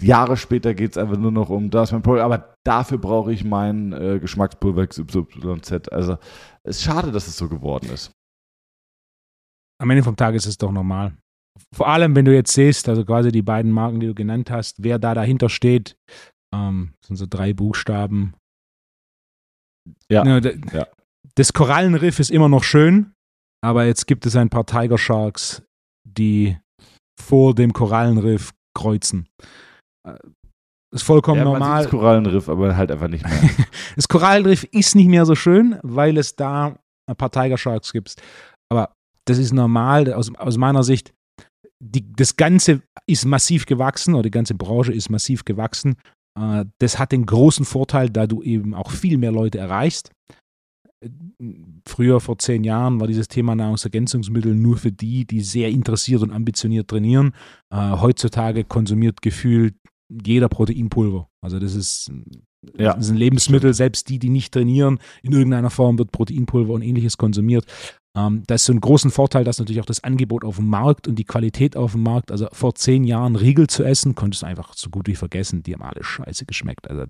Jahre 0.00 0.36
später 0.36 0.74
geht 0.74 0.92
es 0.92 0.98
einfach 0.98 1.16
nur 1.16 1.32
noch 1.32 1.48
um 1.48 1.70
das, 1.70 1.92
mein 1.92 2.02
Porridge. 2.02 2.24
Aber 2.24 2.54
dafür 2.64 2.98
brauche 2.98 3.32
ich 3.32 3.44
mein 3.44 3.92
äh, 3.92 4.18
Geschmackspulver 4.20 4.86
XYZ. 4.86 5.88
Also 5.90 6.18
es 6.62 6.76
ist 6.76 6.82
schade, 6.82 7.12
dass 7.12 7.26
es 7.26 7.36
so 7.36 7.48
geworden 7.48 7.90
ist. 7.90 8.12
Am 9.80 9.90
Ende 9.90 10.02
vom 10.02 10.16
Tag 10.16 10.34
ist 10.34 10.46
es 10.46 10.58
doch 10.58 10.72
normal. 10.72 11.16
Vor 11.74 11.88
allem, 11.88 12.14
wenn 12.14 12.24
du 12.24 12.34
jetzt 12.34 12.52
siehst, 12.52 12.88
also 12.88 13.04
quasi 13.04 13.30
die 13.30 13.42
beiden 13.42 13.70
Marken, 13.72 14.00
die 14.00 14.06
du 14.06 14.14
genannt 14.14 14.50
hast, 14.50 14.82
wer 14.82 14.98
da 14.98 15.14
dahinter 15.14 15.48
steht, 15.48 15.96
ähm, 16.54 16.94
sind 17.04 17.16
so 17.16 17.26
drei 17.28 17.52
Buchstaben. 17.52 18.34
Ja, 20.08 20.24
ja, 20.24 20.52
ja. 20.72 20.86
Das 21.34 21.52
Korallenriff 21.52 22.20
ist 22.20 22.30
immer 22.30 22.48
noch 22.48 22.62
schön, 22.62 23.14
aber 23.64 23.84
jetzt 23.84 24.06
gibt 24.06 24.26
es 24.26 24.36
ein 24.36 24.50
paar 24.50 24.66
Tiger 24.66 24.98
Sharks, 24.98 25.62
die 26.04 26.58
vor 27.20 27.54
dem 27.54 27.72
Korallenriff 27.72 28.52
kreuzen. 28.74 29.28
Das 30.04 30.18
äh, 30.18 30.28
ist 30.94 31.02
vollkommen 31.02 31.38
ja, 31.38 31.44
normal. 31.44 31.82
das 31.82 31.90
Korallenriff, 31.90 32.48
aber 32.48 32.76
halt 32.76 32.90
einfach 32.90 33.08
nicht 33.08 33.24
mehr. 33.24 33.50
das 33.96 34.08
Korallenriff 34.08 34.64
ist 34.64 34.94
nicht 34.94 35.08
mehr 35.08 35.26
so 35.26 35.34
schön, 35.34 35.78
weil 35.82 36.16
es 36.18 36.36
da 36.36 36.76
ein 37.06 37.16
paar 37.16 37.30
Tiger 37.30 37.58
Sharks 37.58 37.92
gibt. 37.92 38.16
Aber 38.70 38.94
das 39.26 39.38
ist 39.38 39.52
normal 39.52 40.12
aus, 40.12 40.34
aus 40.36 40.56
meiner 40.56 40.82
Sicht. 40.82 41.12
Die, 41.84 42.12
das 42.12 42.36
Ganze 42.36 42.82
ist 43.06 43.24
massiv 43.24 43.66
gewachsen 43.66 44.14
oder 44.14 44.24
die 44.24 44.30
ganze 44.30 44.54
Branche 44.54 44.92
ist 44.92 45.10
massiv 45.10 45.44
gewachsen 45.44 45.96
äh, 46.38 46.64
das 46.78 46.98
hat 46.98 47.12
den 47.12 47.26
großen 47.26 47.64
Vorteil, 47.64 48.10
da 48.10 48.26
du 48.26 48.42
eben 48.42 48.74
auch 48.74 48.90
viel 48.90 49.18
mehr 49.18 49.32
Leute 49.32 49.58
erreichst. 49.58 50.10
Früher, 51.86 52.20
vor 52.20 52.38
zehn 52.38 52.64
Jahren, 52.64 53.00
war 53.00 53.06
dieses 53.06 53.28
Thema 53.28 53.54
Nahrungsergänzungsmittel 53.54 54.54
nur 54.54 54.76
für 54.76 54.92
die, 54.92 55.24
die 55.24 55.40
sehr 55.40 55.70
interessiert 55.70 56.22
und 56.22 56.30
ambitioniert 56.30 56.88
trainieren. 56.88 57.32
Äh, 57.70 57.92
heutzutage 57.92 58.64
konsumiert 58.64 59.22
gefühlt 59.22 59.74
jeder 60.08 60.48
Proteinpulver. 60.48 61.28
Also 61.40 61.58
das 61.58 61.74
ist, 61.74 62.12
ja. 62.76 62.94
das 62.94 63.06
ist 63.06 63.10
ein 63.10 63.16
Lebensmittel, 63.16 63.74
selbst 63.74 64.08
die, 64.08 64.18
die 64.18 64.28
nicht 64.28 64.52
trainieren, 64.52 64.98
in 65.22 65.32
irgendeiner 65.32 65.70
Form 65.70 65.98
wird 65.98 66.12
Proteinpulver 66.12 66.72
und 66.72 66.82
ähnliches 66.82 67.16
konsumiert. 67.16 67.64
Ähm, 68.14 68.42
da 68.46 68.56
ist 68.56 68.66
so 68.66 68.72
ein 68.72 68.80
großen 68.80 69.10
Vorteil, 69.10 69.44
dass 69.44 69.58
natürlich 69.58 69.80
auch 69.80 69.86
das 69.86 70.04
Angebot 70.04 70.44
auf 70.44 70.56
dem 70.56 70.66
Markt 70.66 71.08
und 71.08 71.18
die 71.18 71.24
Qualität 71.24 71.76
auf 71.76 71.92
dem 71.92 72.02
Markt, 72.02 72.30
also 72.30 72.46
vor 72.52 72.74
zehn 72.74 73.04
Jahren 73.04 73.36
Riegel 73.36 73.68
zu 73.68 73.84
essen, 73.84 74.14
konntest 74.14 74.42
du 74.42 74.46
einfach 74.46 74.74
so 74.74 74.90
gut 74.90 75.06
wie 75.06 75.14
vergessen, 75.14 75.62
die 75.62 75.72
haben 75.72 75.82
alle 75.82 76.04
scheiße 76.04 76.44
geschmeckt. 76.44 76.90
Also 76.90 77.04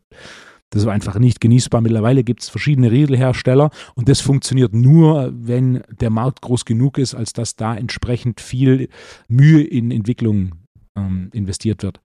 das 0.73 0.87
war 0.87 0.95
einfach 0.95 1.19
nicht 1.19 1.41
genießbar. 1.41 1.83
Mittlerweile 1.83 2.25
gibt 2.25 2.43
es 2.43 2.49
verschiedene 2.49 2.91
Riegelhersteller 2.91 3.71
und 3.95 4.09
das 4.09 4.21
funktioniert 4.21 4.73
nur, 4.73 5.31
wenn 5.35 5.83
der 6.01 6.11
Markt 6.11 6.41
groß 6.41 6.65
genug 6.65 6.99
ist, 6.99 7.15
als 7.15 7.35
dass 7.35 7.57
da 7.57 7.77
entsprechend 7.77 8.41
viel 8.41 8.89
Mühe 9.29 9.63
in 9.63 9.91
Entwicklung 9.91 10.53
ähm, 10.97 11.29
investiert 11.33 11.83
wird. 11.83 12.01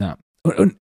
Ja. 0.00 0.16
Und, 0.42 0.58
und 0.58 0.76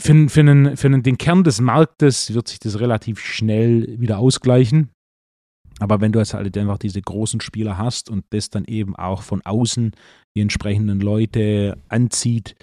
für, 0.00 0.28
für, 0.28 0.40
einen, 0.40 0.76
für 0.76 0.88
einen, 0.88 1.02
den 1.04 1.16
Kern 1.16 1.44
des 1.44 1.60
Marktes 1.60 2.34
wird 2.34 2.48
sich 2.48 2.58
das 2.58 2.80
relativ 2.80 3.20
schnell 3.20 4.00
wieder 4.00 4.18
ausgleichen. 4.18 4.90
Aber 5.78 6.00
wenn 6.00 6.10
du 6.10 6.18
jetzt 6.18 6.34
halt 6.34 6.58
einfach 6.58 6.78
diese 6.78 7.00
großen 7.00 7.40
Spieler 7.40 7.78
hast 7.78 8.10
und 8.10 8.24
das 8.30 8.50
dann 8.50 8.64
eben 8.64 8.96
auch 8.96 9.22
von 9.22 9.42
außen 9.42 9.92
die 10.36 10.40
entsprechenden 10.40 11.00
Leute 11.00 11.78
anzieht. 11.88 12.56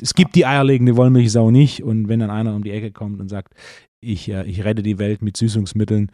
Es 0.00 0.14
gibt 0.14 0.34
die 0.34 0.46
eierlegende 0.46 0.96
Wollmilchsau 0.96 1.50
nicht 1.50 1.82
und 1.82 2.08
wenn 2.08 2.20
dann 2.20 2.30
einer 2.30 2.54
um 2.54 2.64
die 2.64 2.70
Ecke 2.70 2.92
kommt 2.92 3.20
und 3.20 3.28
sagt, 3.28 3.54
ich, 4.00 4.28
äh, 4.30 4.44
ich 4.44 4.64
rette 4.64 4.82
die 4.82 4.98
Welt 4.98 5.22
mit 5.22 5.36
Süßungsmitteln, 5.36 6.10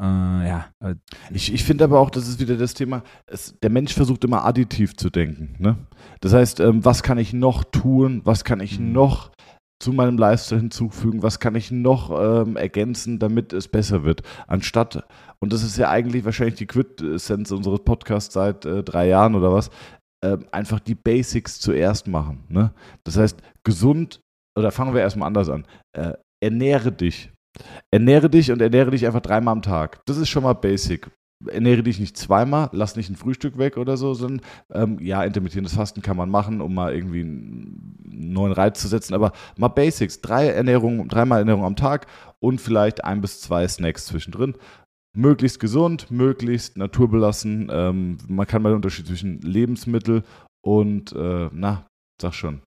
äh, 0.00 0.04
ja. 0.04 0.66
Äh, 0.80 0.96
ich, 1.30 1.52
ich 1.52 1.64
finde 1.64 1.84
aber 1.84 2.00
auch, 2.00 2.10
das 2.10 2.28
ist 2.28 2.40
wieder 2.40 2.56
das 2.56 2.74
Thema, 2.74 3.02
es, 3.26 3.54
der 3.62 3.70
Mensch 3.70 3.94
versucht 3.94 4.24
immer 4.24 4.44
additiv 4.44 4.96
zu 4.96 5.10
denken. 5.10 5.56
Ne? 5.58 5.76
Das 6.20 6.34
heißt, 6.34 6.60
ähm, 6.60 6.84
was 6.84 7.02
kann 7.02 7.18
ich 7.18 7.32
noch 7.32 7.64
tun, 7.64 8.20
was 8.24 8.44
kann 8.44 8.60
ich 8.60 8.78
mhm. 8.78 8.92
noch 8.92 9.30
zu 9.78 9.92
meinem 9.92 10.16
Lifestyle 10.16 10.60
hinzufügen, 10.60 11.22
was 11.22 11.38
kann 11.38 11.54
ich 11.54 11.70
noch 11.70 12.10
ähm, 12.18 12.56
ergänzen, 12.56 13.18
damit 13.18 13.52
es 13.52 13.68
besser 13.68 14.04
wird, 14.04 14.22
anstatt, 14.46 15.04
und 15.38 15.52
das 15.52 15.62
ist 15.62 15.76
ja 15.76 15.90
eigentlich 15.90 16.24
wahrscheinlich 16.24 16.54
die 16.54 16.66
Quintessenz 16.66 17.50
unseres 17.50 17.80
Podcasts 17.80 18.32
seit 18.32 18.64
äh, 18.64 18.82
drei 18.82 19.06
Jahren 19.08 19.34
oder 19.34 19.52
was, 19.52 19.70
äh, 20.22 20.38
einfach 20.52 20.80
die 20.80 20.94
Basics 20.94 21.60
zuerst 21.60 22.06
machen. 22.06 22.44
Ne? 22.48 22.72
Das 23.04 23.16
heißt, 23.16 23.40
gesund, 23.64 24.20
oder 24.58 24.70
fangen 24.70 24.94
wir 24.94 25.00
erstmal 25.00 25.26
anders 25.26 25.48
an, 25.48 25.66
äh, 25.92 26.12
ernähre 26.42 26.92
dich. 26.92 27.32
Ernähre 27.90 28.28
dich 28.28 28.52
und 28.52 28.60
ernähre 28.60 28.90
dich 28.90 29.06
einfach 29.06 29.22
dreimal 29.22 29.52
am 29.52 29.62
Tag. 29.62 30.00
Das 30.06 30.18
ist 30.18 30.28
schon 30.28 30.42
mal 30.42 30.54
basic 30.54 31.10
ernähre 31.44 31.82
dich 31.82 32.00
nicht 32.00 32.16
zweimal, 32.16 32.70
lass 32.72 32.96
nicht 32.96 33.10
ein 33.10 33.16
Frühstück 33.16 33.58
weg 33.58 33.76
oder 33.76 33.96
so, 33.96 34.14
sondern 34.14 34.40
ähm, 34.72 34.98
ja, 35.00 35.22
intermittierendes 35.22 35.74
Fasten 35.74 36.02
kann 36.02 36.16
man 36.16 36.30
machen, 36.30 36.60
um 36.60 36.74
mal 36.74 36.94
irgendwie 36.94 37.20
einen 37.20 37.98
neuen 38.04 38.52
Reiz 38.52 38.80
zu 38.80 38.88
setzen, 38.88 39.14
aber 39.14 39.32
mal 39.56 39.68
Basics, 39.68 40.20
drei 40.20 40.48
Ernährungen, 40.48 41.08
dreimal 41.08 41.40
Ernährung 41.40 41.64
am 41.64 41.76
Tag 41.76 42.06
und 42.40 42.60
vielleicht 42.60 43.04
ein 43.04 43.20
bis 43.20 43.40
zwei 43.40 43.68
Snacks 43.68 44.06
zwischendrin. 44.06 44.54
Möglichst 45.16 45.60
gesund, 45.60 46.10
möglichst 46.10 46.76
naturbelassen. 46.76 47.68
Ähm, 47.72 48.18
man 48.28 48.46
kann 48.46 48.62
mal 48.62 48.70
den 48.70 48.76
Unterschied 48.76 49.06
zwischen 49.06 49.40
Lebensmittel 49.40 50.22
und, 50.64 51.12
äh, 51.12 51.48
na, 51.52 51.86
sag 52.20 52.34
schon. 52.34 52.62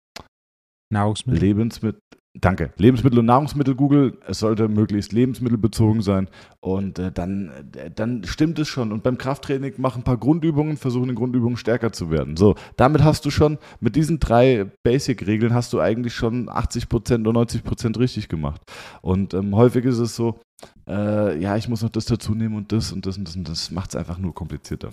Nahrungsmittel. 0.94 1.42
Lebensmittel, 1.42 2.00
Danke. 2.42 2.74
Lebensmittel 2.78 3.20
und 3.20 3.28
Nahrungsmittel 3.28 3.76
Google. 3.76 4.18
Es 4.28 4.40
sollte 4.40 4.68
möglichst 4.68 5.14
lebensmittelbezogen 5.14 6.02
sein. 6.02 6.28
Und 6.60 7.00
äh, 7.00 7.12
dann, 7.12 7.52
äh, 7.76 7.90
dann 7.90 8.26
stimmt 8.26 8.60
es 8.60 8.68
schon. 8.68 8.92
Und 8.92 9.04
beim 9.04 9.18
Krafttraining 9.18 9.76
mach 9.78 9.96
ein 9.96 10.04
paar 10.04 10.18
Grundübungen, 10.18 10.76
versuchen 10.76 11.10
in 11.10 11.16
Grundübungen 11.16 11.56
stärker 11.56 11.94
zu 11.94 12.12
werden. 12.12 12.36
So, 12.36 12.56
damit 12.76 13.04
hast 13.04 13.26
du 13.26 13.30
schon, 13.30 13.58
mit 13.80 13.96
diesen 13.96 14.20
drei 14.20 14.70
Basic-Regeln 14.84 15.54
hast 15.54 15.72
du 15.72 15.80
eigentlich 15.80 16.14
schon 16.14 16.50
80% 16.50 17.26
oder 17.26 17.40
90% 17.40 18.00
richtig 18.00 18.28
gemacht. 18.28 18.62
Und 19.02 19.34
ähm, 19.34 19.56
häufig 19.56 19.86
ist 19.86 20.00
es 20.00 20.16
so, 20.16 20.40
äh, 20.88 21.40
ja, 21.40 21.56
ich 21.56 21.70
muss 21.70 21.84
noch 21.84 21.90
das 21.90 22.06
dazu 22.06 22.36
nehmen 22.36 22.56
und 22.56 22.72
das 22.72 22.92
und 22.92 23.06
das 23.06 23.18
und 23.18 23.28
das 23.28 23.36
und 23.36 23.48
das 23.48 23.72
macht 23.72 23.92
es 23.92 23.96
einfach 23.96 24.18
nur 24.18 24.34
komplizierter. 24.34 24.90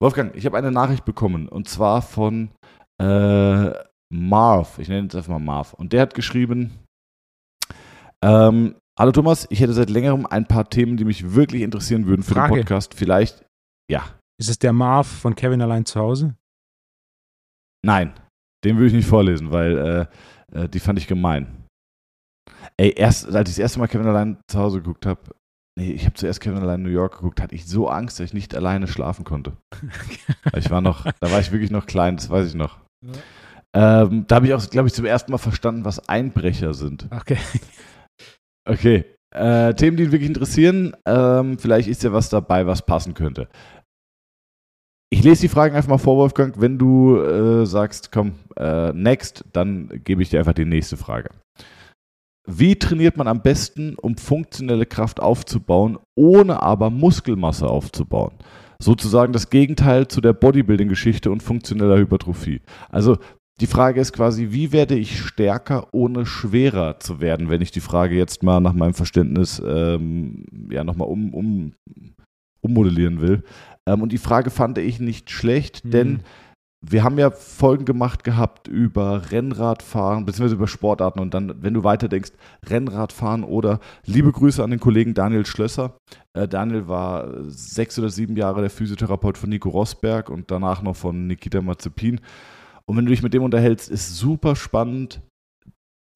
Wolfgang, 0.00 0.34
ich 0.36 0.46
habe 0.46 0.56
eine 0.56 0.70
Nachricht 0.70 1.04
bekommen 1.04 1.48
und 1.48 1.68
zwar 1.68 2.00
von 2.00 2.50
äh, 2.98 3.70
Marv, 4.12 4.78
ich 4.78 4.88
nenne 4.88 5.02
jetzt 5.02 5.14
einfach 5.14 5.30
mal 5.30 5.38
Marv, 5.38 5.74
und 5.74 5.92
der 5.92 6.02
hat 6.02 6.14
geschrieben, 6.14 6.72
ähm, 8.24 8.74
Hallo 8.98 9.12
Thomas, 9.12 9.46
ich 9.48 9.60
hätte 9.60 9.72
seit 9.72 9.88
längerem 9.88 10.26
ein 10.26 10.46
paar 10.46 10.68
Themen, 10.68 10.98
die 10.98 11.06
mich 11.06 11.32
wirklich 11.32 11.62
interessieren 11.62 12.06
würden 12.06 12.22
für 12.22 12.34
Frage. 12.34 12.54
den 12.54 12.60
Podcast. 12.60 12.92
Vielleicht, 12.92 13.46
ja. 13.90 14.04
Ist 14.38 14.50
es 14.50 14.58
der 14.58 14.74
Marv 14.74 15.06
von 15.06 15.34
Kevin 15.34 15.62
allein 15.62 15.86
zu 15.86 15.98
Hause? 15.98 16.34
Nein, 17.82 18.12
den 18.62 18.76
würde 18.76 18.88
ich 18.88 18.92
nicht 18.92 19.08
vorlesen, 19.08 19.52
weil 19.52 20.08
äh, 20.52 20.64
äh, 20.64 20.68
die 20.68 20.80
fand 20.80 20.98
ich 20.98 21.06
gemein. 21.06 21.64
Ey, 22.76 22.92
erst, 22.94 23.26
als 23.34 23.48
ich 23.48 23.56
das 23.56 23.58
erste 23.58 23.78
Mal 23.78 23.86
Kevin 23.86 24.06
allein 24.06 24.36
zu 24.50 24.58
Hause 24.58 24.82
geguckt 24.82 25.06
habe, 25.06 25.20
nee, 25.78 25.92
ich 25.92 26.04
habe 26.04 26.14
zuerst 26.14 26.40
Kevin 26.40 26.58
allein 26.58 26.80
in 26.80 26.86
New 26.86 26.92
York 26.92 27.14
geguckt, 27.14 27.40
hatte 27.40 27.54
ich 27.54 27.66
so 27.66 27.88
Angst, 27.88 28.18
dass 28.18 28.26
ich 28.26 28.34
nicht 28.34 28.54
alleine 28.54 28.86
schlafen 28.86 29.24
konnte. 29.24 29.56
ich 30.54 30.70
war 30.70 30.82
noch, 30.82 31.04
da 31.04 31.30
war 31.30 31.40
ich 31.40 31.52
wirklich 31.52 31.70
noch 31.70 31.86
klein, 31.86 32.16
das 32.16 32.28
weiß 32.28 32.48
ich 32.48 32.54
noch. 32.54 32.80
Ja. 33.02 33.12
Ähm, 33.74 34.24
da 34.26 34.36
habe 34.36 34.46
ich 34.46 34.54
auch, 34.54 34.68
glaube 34.68 34.88
ich, 34.88 34.94
zum 34.94 35.04
ersten 35.04 35.30
Mal 35.30 35.38
verstanden, 35.38 35.84
was 35.84 36.08
Einbrecher 36.08 36.74
sind. 36.74 37.08
Okay. 37.10 37.38
Okay. 38.68 39.04
Äh, 39.34 39.74
Themen, 39.74 39.96
die 39.96 40.04
ihn 40.04 40.12
wirklich 40.12 40.28
interessieren. 40.28 40.96
Ähm, 41.06 41.58
vielleicht 41.58 41.88
ist 41.88 42.02
ja 42.02 42.12
was 42.12 42.28
dabei, 42.28 42.66
was 42.66 42.84
passen 42.84 43.14
könnte. 43.14 43.48
Ich 45.12 45.24
lese 45.24 45.42
die 45.42 45.48
Fragen 45.48 45.74
einfach 45.74 45.88
mal 45.88 45.98
vor, 45.98 46.16
Wolfgang. 46.16 46.60
Wenn 46.60 46.78
du 46.78 47.16
äh, 47.16 47.66
sagst, 47.66 48.12
komm, 48.12 48.34
äh, 48.56 48.92
next, 48.92 49.44
dann 49.52 49.88
gebe 50.04 50.22
ich 50.22 50.30
dir 50.30 50.38
einfach 50.38 50.52
die 50.52 50.64
nächste 50.64 50.96
Frage. 50.96 51.30
Wie 52.46 52.76
trainiert 52.76 53.16
man 53.16 53.28
am 53.28 53.42
besten, 53.42 53.96
um 53.96 54.16
funktionelle 54.16 54.86
Kraft 54.86 55.20
aufzubauen, 55.20 55.98
ohne 56.16 56.62
aber 56.62 56.90
Muskelmasse 56.90 57.66
aufzubauen? 57.66 58.34
Sozusagen 58.82 59.32
das 59.32 59.50
Gegenteil 59.50 60.08
zu 60.08 60.20
der 60.20 60.32
Bodybuilding-Geschichte 60.32 61.30
und 61.30 61.42
funktioneller 61.42 61.98
Hypertrophie. 61.98 62.62
Also 62.88 63.18
die 63.60 63.66
Frage 63.66 64.00
ist 64.00 64.12
quasi, 64.12 64.48
wie 64.50 64.72
werde 64.72 64.96
ich 64.96 65.20
stärker, 65.20 65.88
ohne 65.92 66.24
schwerer 66.24 66.98
zu 66.98 67.20
werden, 67.20 67.50
wenn 67.50 67.60
ich 67.60 67.70
die 67.70 67.80
Frage 67.80 68.16
jetzt 68.16 68.42
mal 68.42 68.60
nach 68.60 68.72
meinem 68.72 68.94
Verständnis 68.94 69.62
ähm, 69.64 70.46
ja 70.70 70.82
nochmal 70.82 71.08
um, 71.08 71.34
um, 71.34 71.72
ummodellieren 72.62 73.20
will. 73.20 73.44
Ähm, 73.86 74.00
und 74.02 74.12
die 74.12 74.18
Frage 74.18 74.50
fand 74.50 74.78
ich 74.78 74.98
nicht 74.98 75.30
schlecht, 75.30 75.84
mhm. 75.84 75.90
denn 75.90 76.20
wir 76.82 77.04
haben 77.04 77.18
ja 77.18 77.30
Folgen 77.30 77.84
gemacht 77.84 78.24
gehabt 78.24 78.66
über 78.66 79.30
Rennradfahren, 79.30 80.24
beziehungsweise 80.24 80.54
über 80.54 80.66
Sportarten 80.68 81.20
und 81.20 81.34
dann, 81.34 81.62
wenn 81.62 81.74
du 81.74 81.84
weiterdenkst, 81.84 82.32
Rennradfahren 82.66 83.44
oder 83.44 83.80
liebe 84.06 84.32
Grüße 84.32 84.64
an 84.64 84.70
den 84.70 84.80
Kollegen 84.80 85.12
Daniel 85.12 85.44
Schlösser. 85.44 85.98
Äh, 86.32 86.48
Daniel 86.48 86.88
war 86.88 87.28
sechs 87.48 87.98
oder 87.98 88.08
sieben 88.08 88.38
Jahre 88.38 88.62
der 88.62 88.70
Physiotherapeut 88.70 89.36
von 89.36 89.50
Nico 89.50 89.68
Rosberg 89.68 90.30
und 90.30 90.50
danach 90.50 90.80
noch 90.80 90.96
von 90.96 91.26
Nikita 91.26 91.60
Mazepin. 91.60 92.22
Und 92.90 92.96
wenn 92.96 93.06
du 93.06 93.10
dich 93.10 93.22
mit 93.22 93.34
dem 93.34 93.44
unterhältst, 93.44 93.88
ist 93.88 94.16
super 94.16 94.56
spannend, 94.56 95.20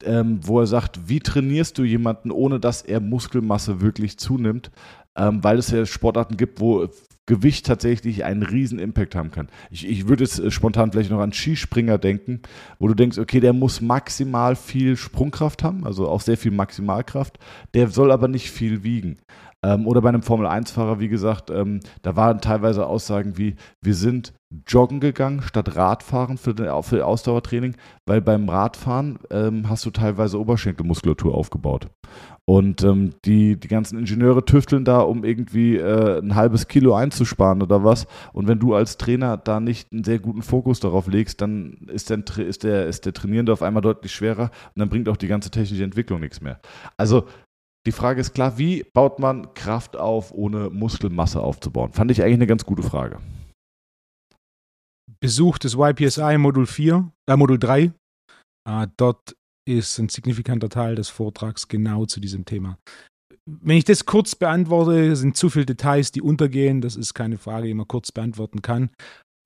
ähm, 0.02 0.40
wo 0.42 0.58
er 0.58 0.66
sagt, 0.66 1.08
wie 1.08 1.20
trainierst 1.20 1.78
du 1.78 1.84
jemanden, 1.84 2.32
ohne 2.32 2.58
dass 2.58 2.82
er 2.82 2.98
Muskelmasse 2.98 3.80
wirklich 3.80 4.18
zunimmt? 4.18 4.72
Ähm, 5.16 5.44
weil 5.44 5.58
es 5.58 5.70
ja 5.70 5.86
Sportarten 5.86 6.36
gibt, 6.36 6.58
wo 6.58 6.88
Gewicht 7.26 7.64
tatsächlich 7.66 8.24
einen 8.24 8.42
riesen 8.42 8.80
Impact 8.80 9.14
haben 9.14 9.30
kann. 9.30 9.50
Ich, 9.70 9.88
ich 9.88 10.08
würde 10.08 10.24
jetzt 10.24 10.40
äh, 10.40 10.50
spontan 10.50 10.90
vielleicht 10.90 11.12
noch 11.12 11.20
an 11.20 11.32
Skispringer 11.32 11.96
denken, 11.96 12.40
wo 12.80 12.88
du 12.88 12.94
denkst, 12.94 13.18
okay, 13.18 13.38
der 13.38 13.52
muss 13.52 13.80
maximal 13.80 14.56
viel 14.56 14.96
Sprungkraft 14.96 15.62
haben, 15.62 15.86
also 15.86 16.08
auch 16.08 16.22
sehr 16.22 16.36
viel 16.36 16.50
Maximalkraft, 16.50 17.38
der 17.74 17.86
soll 17.86 18.10
aber 18.10 18.26
nicht 18.26 18.50
viel 18.50 18.82
wiegen. 18.82 19.20
Ähm, 19.64 19.86
oder 19.86 20.02
bei 20.02 20.10
einem 20.10 20.22
Formel-1-Fahrer, 20.22 21.00
wie 21.00 21.08
gesagt, 21.08 21.50
ähm, 21.50 21.80
da 22.02 22.16
waren 22.16 22.40
teilweise 22.40 22.86
Aussagen 22.86 23.38
wie, 23.38 23.56
wir 23.80 23.94
sind 23.94 24.34
joggen 24.66 25.00
gegangen 25.00 25.42
statt 25.42 25.74
Radfahren 25.74 26.36
für, 26.36 26.54
den, 26.54 26.70
für 26.82 27.06
Ausdauertraining, 27.06 27.74
weil 28.06 28.20
beim 28.20 28.48
Radfahren 28.48 29.18
ähm, 29.30 29.68
hast 29.68 29.86
du 29.86 29.90
teilweise 29.90 30.38
Oberschenkelmuskulatur 30.38 31.34
aufgebaut. 31.34 31.88
Und 32.46 32.82
ähm, 32.84 33.14
die, 33.24 33.58
die 33.58 33.68
ganzen 33.68 33.98
Ingenieure 33.98 34.44
tüfteln 34.44 34.84
da, 34.84 35.00
um 35.00 35.24
irgendwie 35.24 35.76
äh, 35.76 36.18
ein 36.20 36.34
halbes 36.34 36.68
Kilo 36.68 36.94
einzusparen 36.94 37.62
oder 37.62 37.84
was. 37.84 38.06
Und 38.34 38.46
wenn 38.46 38.58
du 38.58 38.74
als 38.74 38.98
Trainer 38.98 39.38
da 39.38 39.60
nicht 39.60 39.90
einen 39.92 40.04
sehr 40.04 40.18
guten 40.18 40.42
Fokus 40.42 40.78
darauf 40.78 41.06
legst, 41.08 41.40
dann 41.40 41.88
ist 41.90 42.10
der, 42.10 42.22
ist 42.38 42.64
der, 42.64 42.86
ist 42.86 43.06
der 43.06 43.14
Trainierende 43.14 43.52
auf 43.52 43.62
einmal 43.62 43.80
deutlich 43.80 44.12
schwerer 44.12 44.50
und 44.74 44.80
dann 44.80 44.90
bringt 44.90 45.08
auch 45.08 45.16
die 45.16 45.26
ganze 45.26 45.50
technische 45.50 45.84
Entwicklung 45.84 46.20
nichts 46.20 46.42
mehr. 46.42 46.60
Also 46.98 47.24
die 47.86 47.92
Frage 47.92 48.20
ist 48.20 48.32
klar, 48.32 48.58
wie 48.58 48.82
baut 48.94 49.18
man 49.18 49.52
Kraft 49.54 49.96
auf, 49.96 50.32
ohne 50.32 50.70
Muskelmasse 50.70 51.40
aufzubauen? 51.40 51.92
Fand 51.92 52.10
ich 52.10 52.22
eigentlich 52.22 52.34
eine 52.34 52.46
ganz 52.46 52.64
gute 52.64 52.82
Frage. 52.82 53.20
Besuch 55.20 55.58
des 55.58 55.74
YPSI 55.74 56.38
Modul 56.38 56.66
4, 56.66 57.12
äh, 57.28 57.36
Modul 57.36 57.58
3. 57.58 57.92
Äh, 58.68 58.86
dort 58.96 59.36
ist 59.68 59.98
ein 59.98 60.08
signifikanter 60.08 60.68
Teil 60.68 60.94
des 60.94 61.08
Vortrags 61.08 61.68
genau 61.68 62.06
zu 62.06 62.20
diesem 62.20 62.44
Thema. 62.44 62.78
Wenn 63.46 63.76
ich 63.76 63.84
das 63.84 64.06
kurz 64.06 64.34
beantworte, 64.34 65.16
sind 65.16 65.36
zu 65.36 65.50
viele 65.50 65.66
Details, 65.66 66.12
die 66.12 66.22
untergehen. 66.22 66.80
Das 66.80 66.96
ist 66.96 67.12
keine 67.14 67.36
Frage, 67.36 67.66
die 67.66 67.74
man 67.74 67.88
kurz 67.88 68.12
beantworten 68.12 68.62
kann. 68.62 68.90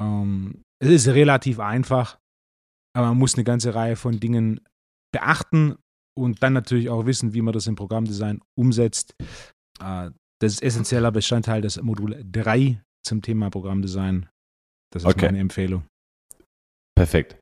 Ähm, 0.01 0.63
es 0.81 0.91
ist 0.91 1.09
relativ 1.09 1.59
einfach, 1.59 2.19
aber 2.97 3.09
man 3.09 3.19
muss 3.19 3.35
eine 3.35 3.45
ganze 3.45 3.75
Reihe 3.75 3.97
von 3.97 4.21
Dingen 4.21 4.61
beachten 5.13 5.77
und 6.19 6.43
dann 6.43 6.53
natürlich 6.53 6.91
auch 6.91 7.07
wissen, 7.07 7.35
wie 7.35 7.43
man 7.43 7.55
das 7.55 7.67
im 7.67 7.77
Programmdesign 7.77 8.41
umsetzt. 8.59 9.15
Äh, 9.81 10.11
das 10.41 10.55
ist 10.55 10.63
essentieller 10.63 11.11
Bestandteil 11.11 11.63
des 11.63 11.81
Modul 11.81 12.23
3 12.31 12.81
zum 13.05 13.23
Thema 13.23 13.51
Programmdesign. 13.51 14.29
Das 14.93 15.03
ist 15.03 15.09
okay. 15.09 15.27
meine 15.27 15.41
Empfehlung. 15.41 15.85
Perfekt. 16.97 17.39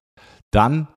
Dann, 0.52 0.88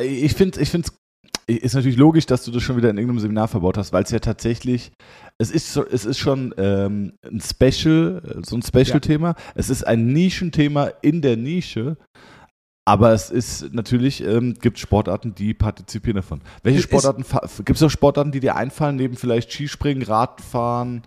ich 0.00 0.34
finde 0.34 0.60
es 0.60 0.74
ich 0.74 1.62
ist 1.62 1.74
natürlich 1.74 1.96
logisch, 1.96 2.26
dass 2.26 2.44
du 2.44 2.50
das 2.50 2.62
schon 2.62 2.76
wieder 2.76 2.90
in 2.90 2.98
irgendeinem 2.98 3.20
Seminar 3.20 3.48
verbaut 3.48 3.78
hast, 3.78 3.92
weil 3.92 4.02
es 4.02 4.10
ja 4.10 4.18
tatsächlich, 4.18 4.92
es 5.38 5.50
ist, 5.50 5.72
so, 5.72 5.86
es 5.86 6.04
ist 6.04 6.18
schon 6.18 6.54
ähm, 6.58 7.14
ein 7.24 7.40
Special, 7.40 8.42
so 8.44 8.54
ein 8.56 8.62
Special-Thema. 8.62 9.28
Ja. 9.28 9.36
Es 9.54 9.70
ist 9.70 9.82
ein 9.84 10.08
Nischenthema 10.08 10.88
in 11.00 11.22
der 11.22 11.38
Nische. 11.38 11.96
Aber 12.88 13.12
es 13.12 13.28
ist 13.28 13.74
natürlich, 13.74 14.24
ähm, 14.24 14.54
gibt 14.54 14.78
Sportarten, 14.78 15.34
die 15.34 15.52
partizipieren 15.52 16.16
davon. 16.16 16.40
Welche 16.62 16.80
Sportarten, 16.80 17.22
gibt 17.66 17.76
es 17.76 17.82
auch 17.82 17.90
Sportarten, 17.90 18.32
die 18.32 18.40
dir 18.40 18.56
einfallen, 18.56 18.96
neben 18.96 19.14
vielleicht 19.14 19.52
Skispringen, 19.52 20.02
Radfahren 20.02 21.02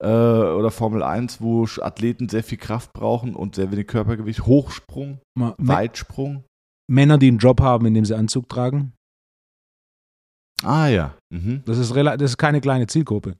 äh, 0.00 0.06
oder 0.06 0.70
Formel 0.70 1.02
1, 1.02 1.40
wo 1.40 1.66
Athleten 1.80 2.28
sehr 2.28 2.44
viel 2.44 2.58
Kraft 2.58 2.92
brauchen 2.92 3.34
und 3.34 3.56
sehr 3.56 3.72
wenig 3.72 3.88
Körpergewicht? 3.88 4.46
Hochsprung, 4.46 5.18
Ma 5.36 5.56
Weitsprung? 5.58 6.44
Männer, 6.88 7.18
die 7.18 7.26
einen 7.26 7.38
Job 7.38 7.60
haben, 7.60 7.86
in 7.86 7.94
dem 7.94 8.04
sie 8.04 8.16
Anzug 8.16 8.48
tragen. 8.48 8.92
Ah 10.62 10.86
ja. 10.86 11.16
Mhm. 11.30 11.64
Das, 11.66 11.78
ist 11.78 11.92
das 11.96 12.22
ist 12.22 12.38
keine 12.38 12.60
kleine 12.60 12.86
Zielgruppe. 12.86 13.34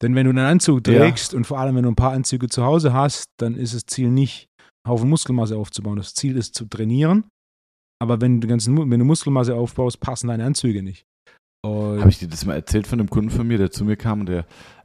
Denn 0.00 0.14
wenn 0.14 0.24
du 0.24 0.30
einen 0.30 0.46
Anzug 0.46 0.82
trägst 0.82 1.32
ja. 1.32 1.36
und 1.36 1.46
vor 1.46 1.58
allem 1.58 1.76
wenn 1.76 1.82
du 1.82 1.90
ein 1.90 1.94
paar 1.94 2.12
Anzüge 2.12 2.48
zu 2.48 2.64
Hause 2.64 2.94
hast, 2.94 3.26
dann 3.38 3.54
ist 3.54 3.74
das 3.74 3.84
Ziel 3.84 4.08
nicht, 4.08 4.48
Haufen 4.86 5.08
Muskelmasse 5.08 5.56
aufzubauen. 5.56 5.96
Das 5.96 6.14
Ziel 6.14 6.36
ist 6.36 6.54
zu 6.54 6.66
trainieren 6.66 7.24
aber 8.04 8.20
wenn 8.20 8.40
du, 8.40 8.48
ganzen, 8.48 8.90
wenn 8.90 8.98
du 8.98 9.04
Muskelmasse 9.06 9.54
aufbaust, 9.54 10.00
passen 10.00 10.28
deine 10.28 10.44
Anzüge 10.44 10.82
nicht. 10.82 11.06
Habe 11.64 12.10
ich 12.10 12.18
dir 12.18 12.28
das 12.28 12.44
mal 12.44 12.54
erzählt 12.54 12.86
von 12.86 13.00
einem 13.00 13.08
Kunden 13.08 13.30
von 13.30 13.46
mir, 13.46 13.56
der 13.56 13.70
zu 13.70 13.86
mir 13.86 13.96
kam 13.96 14.20
und 14.20 14.28
der, 14.28 14.44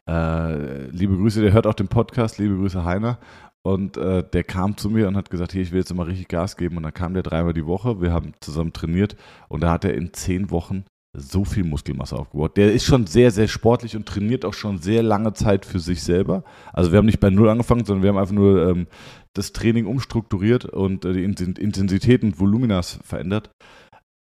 äh, 0.09 0.85
liebe 0.91 1.17
Grüße, 1.17 1.41
der 1.41 1.51
hört 1.51 1.67
auch 1.67 1.73
den 1.73 1.89
Podcast, 1.89 2.37
liebe 2.37 2.55
Grüße 2.55 2.85
Heiner. 2.85 3.19
Und 3.61 3.97
äh, 3.97 4.23
der 4.23 4.45
kam 4.45 4.77
zu 4.77 4.89
mir 4.89 5.09
und 5.09 5.17
hat 5.17 5.29
gesagt, 5.29 5.51
hier, 5.51 5.61
ich 5.61 5.73
will 5.73 5.79
jetzt 5.79 5.93
mal 5.93 6.03
richtig 6.03 6.29
Gas 6.29 6.55
geben. 6.55 6.77
Und 6.77 6.83
dann 6.83 6.93
kam 6.93 7.13
der 7.13 7.23
dreimal 7.23 7.53
die 7.53 7.65
Woche, 7.65 8.01
wir 8.01 8.13
haben 8.13 8.31
zusammen 8.39 8.71
trainiert 8.71 9.17
und 9.49 9.61
da 9.61 9.71
hat 9.71 9.83
er 9.83 9.95
in 9.95 10.13
zehn 10.13 10.49
Wochen 10.49 10.85
so 11.17 11.43
viel 11.43 11.63
Muskelmasse 11.63 12.15
aufgebaut. 12.15 12.55
Der 12.55 12.71
ist 12.71 12.85
schon 12.85 13.07
sehr, 13.07 13.31
sehr 13.31 13.47
sportlich 13.47 13.95
und 13.95 14.05
trainiert 14.05 14.45
auch 14.45 14.53
schon 14.53 14.77
sehr 14.77 15.01
lange 15.01 15.33
Zeit 15.33 15.65
für 15.65 15.79
sich 15.79 16.03
selber. 16.03 16.43
Also 16.71 16.91
wir 16.91 16.99
haben 16.99 17.07
nicht 17.07 17.19
bei 17.19 17.31
Null 17.31 17.49
angefangen, 17.49 17.83
sondern 17.83 18.03
wir 18.03 18.09
haben 18.09 18.17
einfach 18.17 18.35
nur 18.35 18.69
ähm, 18.69 18.87
das 19.35 19.53
Training 19.53 19.85
umstrukturiert 19.85 20.65
und 20.65 21.05
äh, 21.05 21.13
die 21.13 21.23
Intensität 21.23 22.23
und 22.23 22.39
Voluminas 22.39 22.99
verändert. 23.03 23.51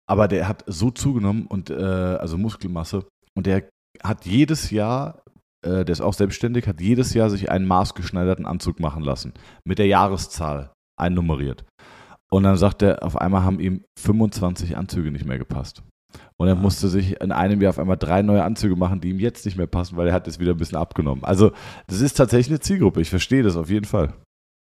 Aber 0.10 0.27
der 0.27 0.47
hat 0.47 0.63
so 0.67 0.91
zugenommen 0.91 1.45
und 1.47 1.69
äh, 1.69 1.73
also 1.73 2.38
Muskelmasse 2.38 3.06
und 3.36 3.47
der 3.47 3.69
hat 4.04 4.25
jedes 4.25 4.71
Jahr, 4.71 5.23
äh, 5.65 5.86
der 5.86 5.89
ist 5.89 6.01
auch 6.01 6.13
selbstständig, 6.13 6.67
hat 6.67 6.82
jedes 6.82 7.13
Jahr 7.13 7.30
sich 7.30 7.49
einen 7.49 7.65
maßgeschneiderten 7.67 8.45
Anzug 8.45 8.80
machen 8.80 9.04
lassen 9.04 9.34
mit 9.65 9.80
der 9.80 9.88
Jahreszahl 9.88 10.71
einnummeriert. 10.99 11.63
Und 12.30 12.43
dann 12.43 12.58
sagt 12.58 12.82
er, 12.82 13.04
auf 13.04 13.17
einmal 13.17 13.43
haben 13.43 13.60
ihm 13.60 13.84
25 13.99 14.77
Anzüge 14.77 15.12
nicht 15.12 15.25
mehr 15.25 15.38
gepasst. 15.38 15.84
Und 16.38 16.47
er 16.47 16.56
musste 16.56 16.88
sich 16.89 17.21
in 17.21 17.32
einem 17.32 17.62
Jahr 17.62 17.69
auf 17.69 17.80
einmal 17.80 17.97
drei 17.97 18.21
neue 18.21 18.43
Anzüge 18.43 18.75
machen, 18.75 18.99
die 19.01 19.10
ihm 19.10 19.19
jetzt 19.19 19.45
nicht 19.45 19.58
mehr 19.58 19.67
passen, 19.67 19.97
weil 19.97 20.08
er 20.08 20.13
hat 20.13 20.27
es 20.27 20.39
wieder 20.39 20.51
ein 20.51 20.58
bisschen 20.58 20.77
abgenommen. 20.77 21.23
Also 21.23 21.51
das 21.88 22.01
ist 22.01 22.15
tatsächlich 22.15 22.49
eine 22.49 22.60
Zielgruppe. 22.60 23.01
Ich 23.01 23.10
verstehe 23.10 23.43
das 23.43 23.56
auf 23.56 23.69
jeden 23.69 23.86
Fall. 23.86 24.13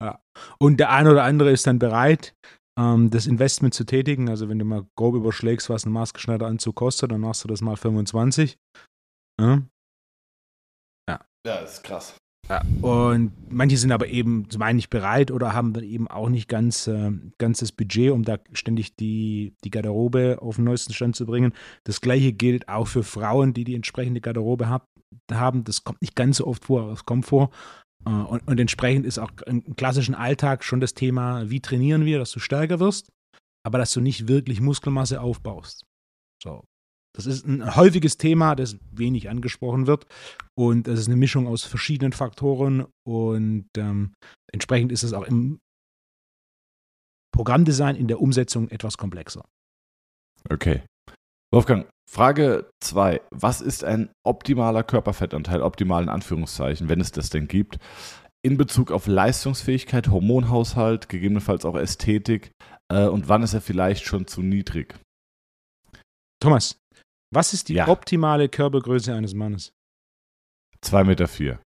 Ja. 0.02 0.20
Und 0.60 0.80
der 0.80 0.92
eine 0.92 1.12
oder 1.12 1.24
andere 1.24 1.52
ist 1.52 1.68
dann 1.68 1.80
bereit, 1.80 2.34
ähm, 2.80 3.10
das 3.10 3.28
Investment 3.28 3.74
zu 3.74 3.84
tätigen. 3.86 4.30
Also 4.30 4.50
wenn 4.50 4.60
du 4.60 4.66
mal 4.66 4.86
grob 4.96 5.16
überschlägst, 5.16 5.70
was 5.70 5.86
ein 5.86 5.92
maßgeschneiderter 5.92 6.50
Anzug 6.50 6.76
kostet, 6.76 7.12
dann 7.12 7.22
machst 7.22 7.44
du 7.44 7.48
das 7.48 7.62
mal 7.62 7.76
25. 7.76 8.58
Ja. 9.40 9.62
Ja, 11.10 11.20
ja 11.46 11.62
das 11.62 11.74
ist 11.74 11.84
krass. 11.84 12.16
Ja, 12.50 12.64
und 12.82 13.32
manche 13.52 13.78
sind 13.78 13.92
aber 13.92 14.08
eben 14.08 14.50
zum 14.50 14.64
einen 14.64 14.78
nicht 14.78 14.90
bereit 14.90 15.30
oder 15.30 15.54
haben 15.54 15.72
dann 15.74 15.84
eben 15.84 16.08
auch 16.08 16.30
nicht 16.30 16.48
ganz, 16.48 16.88
äh, 16.88 17.12
ganz 17.38 17.60
das 17.60 17.72
Budget, 17.72 18.12
um 18.12 18.24
da 18.24 18.40
ständig 18.54 18.96
die, 18.96 19.54
die 19.64 19.70
Garderobe 19.70 20.40
auf 20.42 20.56
den 20.56 20.66
neuesten 20.66 20.94
Stand 20.94 21.16
zu 21.16 21.28
bringen. 21.28 21.54
Das 21.84 22.02
gleiche 22.02 22.34
gilt 22.34 22.68
auch 22.68 22.88
für 22.88 23.04
Frauen, 23.04 23.54
die 23.54 23.66
die 23.66 23.76
entsprechende 23.76 24.20
Garderobe 24.20 24.68
hab, 24.68 24.88
haben. 25.32 25.64
Das 25.64 25.84
kommt 25.84 26.02
nicht 26.02 26.16
ganz 26.16 26.38
so 26.38 26.48
oft 26.48 26.66
vor, 26.66 26.82
aber 26.82 26.94
es 26.94 27.06
kommt 27.06 27.28
vor. 27.28 27.52
Äh, 28.06 28.10
und, 28.10 28.48
und 28.48 28.60
entsprechend 28.60 29.06
ist 29.06 29.20
auch 29.20 29.32
im 29.46 29.76
klassischen 29.76 30.16
Alltag 30.16 30.64
schon 30.64 30.80
das 30.80 30.94
Thema, 30.94 31.50
wie 31.50 31.62
trainieren 31.62 32.06
wir, 32.06 32.20
dass 32.20 32.32
du 32.32 32.40
stärker 32.40 32.80
wirst, 32.80 33.12
aber 33.66 33.78
dass 33.78 33.94
du 33.94 34.02
nicht 34.02 34.28
wirklich 34.28 34.62
Muskelmasse 34.62 35.22
aufbaust. 35.22 35.86
So. 36.42 36.64
Das 37.16 37.26
ist 37.26 37.46
ein 37.46 37.76
häufiges 37.76 38.18
Thema, 38.18 38.56
das 38.56 38.78
wenig 38.92 39.30
angesprochen 39.30 39.88
wird. 39.88 40.06
Und 40.56 40.88
es 40.88 41.00
ist 41.00 41.08
eine 41.08 41.18
Mischung 41.18 41.48
aus 41.48 41.64
verschiedenen 41.64 42.14
Faktoren. 42.14 42.86
Und 43.06 43.68
ähm, 43.78 44.14
entsprechend 44.54 44.92
ist 44.92 45.04
es 45.04 45.14
auch 45.14 45.24
im 45.24 45.60
Programmdesign 47.34 47.96
in 47.96 48.08
der 48.08 48.22
Umsetzung 48.22 48.70
etwas 48.70 48.98
komplexer. 48.98 49.44
Okay. 50.50 50.84
Wolfgang, 51.52 51.90
Frage 52.08 52.70
2. 52.82 53.22
Was 53.32 53.62
ist 53.62 53.84
ein 53.84 54.12
optimaler 54.24 54.84
Körperfettanteil, 54.84 55.62
optimal 55.62 56.04
in 56.04 56.10
Anführungszeichen, 56.10 56.90
wenn 56.90 57.02
es 57.02 57.12
das 57.12 57.30
denn 57.30 57.48
gibt, 57.48 57.80
in 58.44 58.58
Bezug 58.58 58.92
auf 58.92 59.08
Leistungsfähigkeit, 59.08 60.10
Hormonhaushalt, 60.10 61.10
gegebenenfalls 61.10 61.66
auch 61.66 61.76
Ästhetik 61.76 62.52
äh, 62.92 63.08
und 63.08 63.28
wann 63.30 63.44
ist 63.44 63.54
er 63.54 63.62
vielleicht 63.62 64.06
schon 64.06 64.28
zu 64.28 64.42
niedrig? 64.42 64.96
Thomas, 66.40 66.80
was 67.34 67.54
ist 67.54 67.70
die 67.70 67.76
ja. 67.76 67.88
optimale 67.88 68.48
Körpergröße 68.48 69.14
eines 69.14 69.34
Mannes? 69.34 69.74
2,4 70.86 71.04
Meter. 71.04 71.28
Vier. 71.28 71.60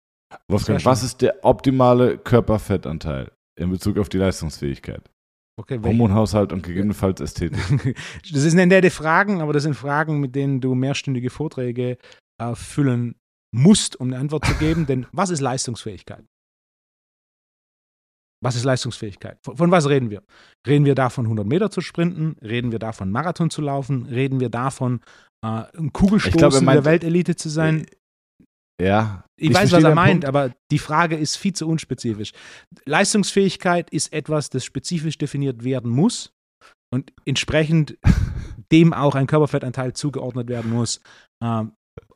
Wolfgang, 0.48 0.86
was 0.86 1.04
ist 1.04 1.22
der 1.22 1.44
optimale 1.44 2.18
Körperfettanteil 2.18 3.32
in 3.60 3.70
Bezug 3.70 3.98
auf 3.98 4.08
die 4.08 4.18
Leistungsfähigkeit? 4.18 5.10
Okay? 5.62 5.80
Hormonhaushalt 5.84 6.52
und 6.54 6.64
gegebenenfalls 6.64 7.22
Ästhetik. 7.22 7.60
Das 8.32 8.42
sind 8.42 8.56
nette 8.56 8.90
Fragen, 8.90 9.42
aber 9.42 9.54
das 9.54 9.64
sind 9.64 9.76
Fragen, 9.76 10.20
mit 10.20 10.34
denen 10.36 10.60
du 10.60 10.74
mehrstündige 10.74 11.30
Vorträge 11.30 11.98
äh, 12.42 12.56
füllen 12.56 13.16
musst, 13.54 14.00
um 14.00 14.08
eine 14.08 14.18
Antwort 14.18 14.46
zu 14.46 14.56
geben. 14.56 14.86
Denn 14.88 15.06
was 15.12 15.30
ist 15.30 15.40
Leistungsfähigkeit? 15.40 16.26
Was 18.44 18.56
ist 18.56 18.64
Leistungsfähigkeit? 18.64 19.38
Von, 19.44 19.56
von, 19.56 19.70
was 19.70 19.88
reden 19.88 20.10
wir? 20.10 20.24
Reden 20.66 20.86
wir 20.86 20.96
davon, 20.96 21.26
100 21.26 21.46
Meter 21.46 21.70
zu 21.70 21.82
sprinten? 21.82 22.38
Reden 22.42 22.72
wir 22.72 22.80
davon, 22.80 23.12
Marathon 23.12 23.52
zu 23.52 23.62
laufen? 23.62 24.08
Reden 24.08 24.40
wir 24.40 24.50
davon, 24.50 25.02
äh, 25.46 25.64
ein 25.78 25.94
Kugelstoßen 25.94 26.40
glaub, 26.40 26.54
er 26.54 26.62
meint- 26.62 26.78
der 26.78 26.86
Weltelite 26.86 27.36
zu 27.36 27.50
sein? 27.50 27.86
Ja. 28.82 29.24
Ich, 29.38 29.54
weiß, 29.54 29.72
was 29.72 29.84
er 29.84 29.96
meint, 29.96 30.26
aber 30.26 30.54
die 30.72 30.80
Frage 30.80 31.16
ist 31.16 31.36
viel 31.36 31.54
zu 31.54 31.68
unspezifisch. 31.68 32.32
Leistungsfähigkeit 32.86 33.90
ist 33.92 34.12
etwas, 34.12 34.50
das 34.50 34.66
spezifisch 34.66 35.18
definiert 35.18 35.64
werden 35.64 35.92
muss 35.92 36.34
und 36.94 37.14
entsprechend 37.26 37.98
dem 38.72 38.94
auch 38.94 39.16
ein 39.16 39.28
Körperfettanteil 39.28 39.94
zugeordnet 39.94 40.50
werden 40.50 40.72
muss. 40.72 41.02
Ähm, 41.44 41.74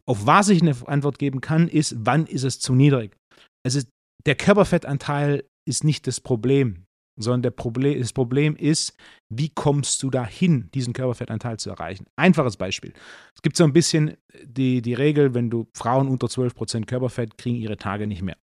auf 0.07 0.25
was 0.25 0.49
ich 0.49 0.61
eine 0.61 0.75
Antwort 0.87 1.19
geben 1.19 1.41
kann, 1.41 1.67
ist, 1.67 1.95
wann 1.99 2.25
ist 2.25 2.43
es 2.43 2.59
zu 2.59 2.73
niedrig? 2.73 3.15
Ist, 3.63 3.89
der 4.25 4.35
Körperfettanteil 4.35 5.45
ist 5.67 5.83
nicht 5.83 6.07
das 6.07 6.19
Problem, 6.19 6.84
sondern 7.17 7.43
der 7.43 7.51
Problem, 7.51 7.99
das 7.99 8.13
Problem 8.13 8.55
ist, 8.55 8.95
wie 9.29 9.49
kommst 9.49 10.03
du 10.03 10.09
dahin, 10.09 10.69
diesen 10.73 10.93
Körperfettanteil 10.93 11.57
zu 11.57 11.69
erreichen? 11.69 12.05
Einfaches 12.15 12.57
Beispiel. 12.57 12.93
Es 13.33 13.41
gibt 13.41 13.57
so 13.57 13.63
ein 13.63 13.73
bisschen 13.73 14.15
die, 14.43 14.81
die 14.81 14.93
Regel, 14.93 15.33
wenn 15.33 15.49
du 15.49 15.67
Frauen 15.73 16.07
unter 16.07 16.27
12% 16.27 16.85
Körperfett 16.85 17.37
kriegen 17.37 17.57
ihre 17.57 17.77
Tage 17.77 18.07
nicht 18.07 18.21
mehr. 18.21 18.37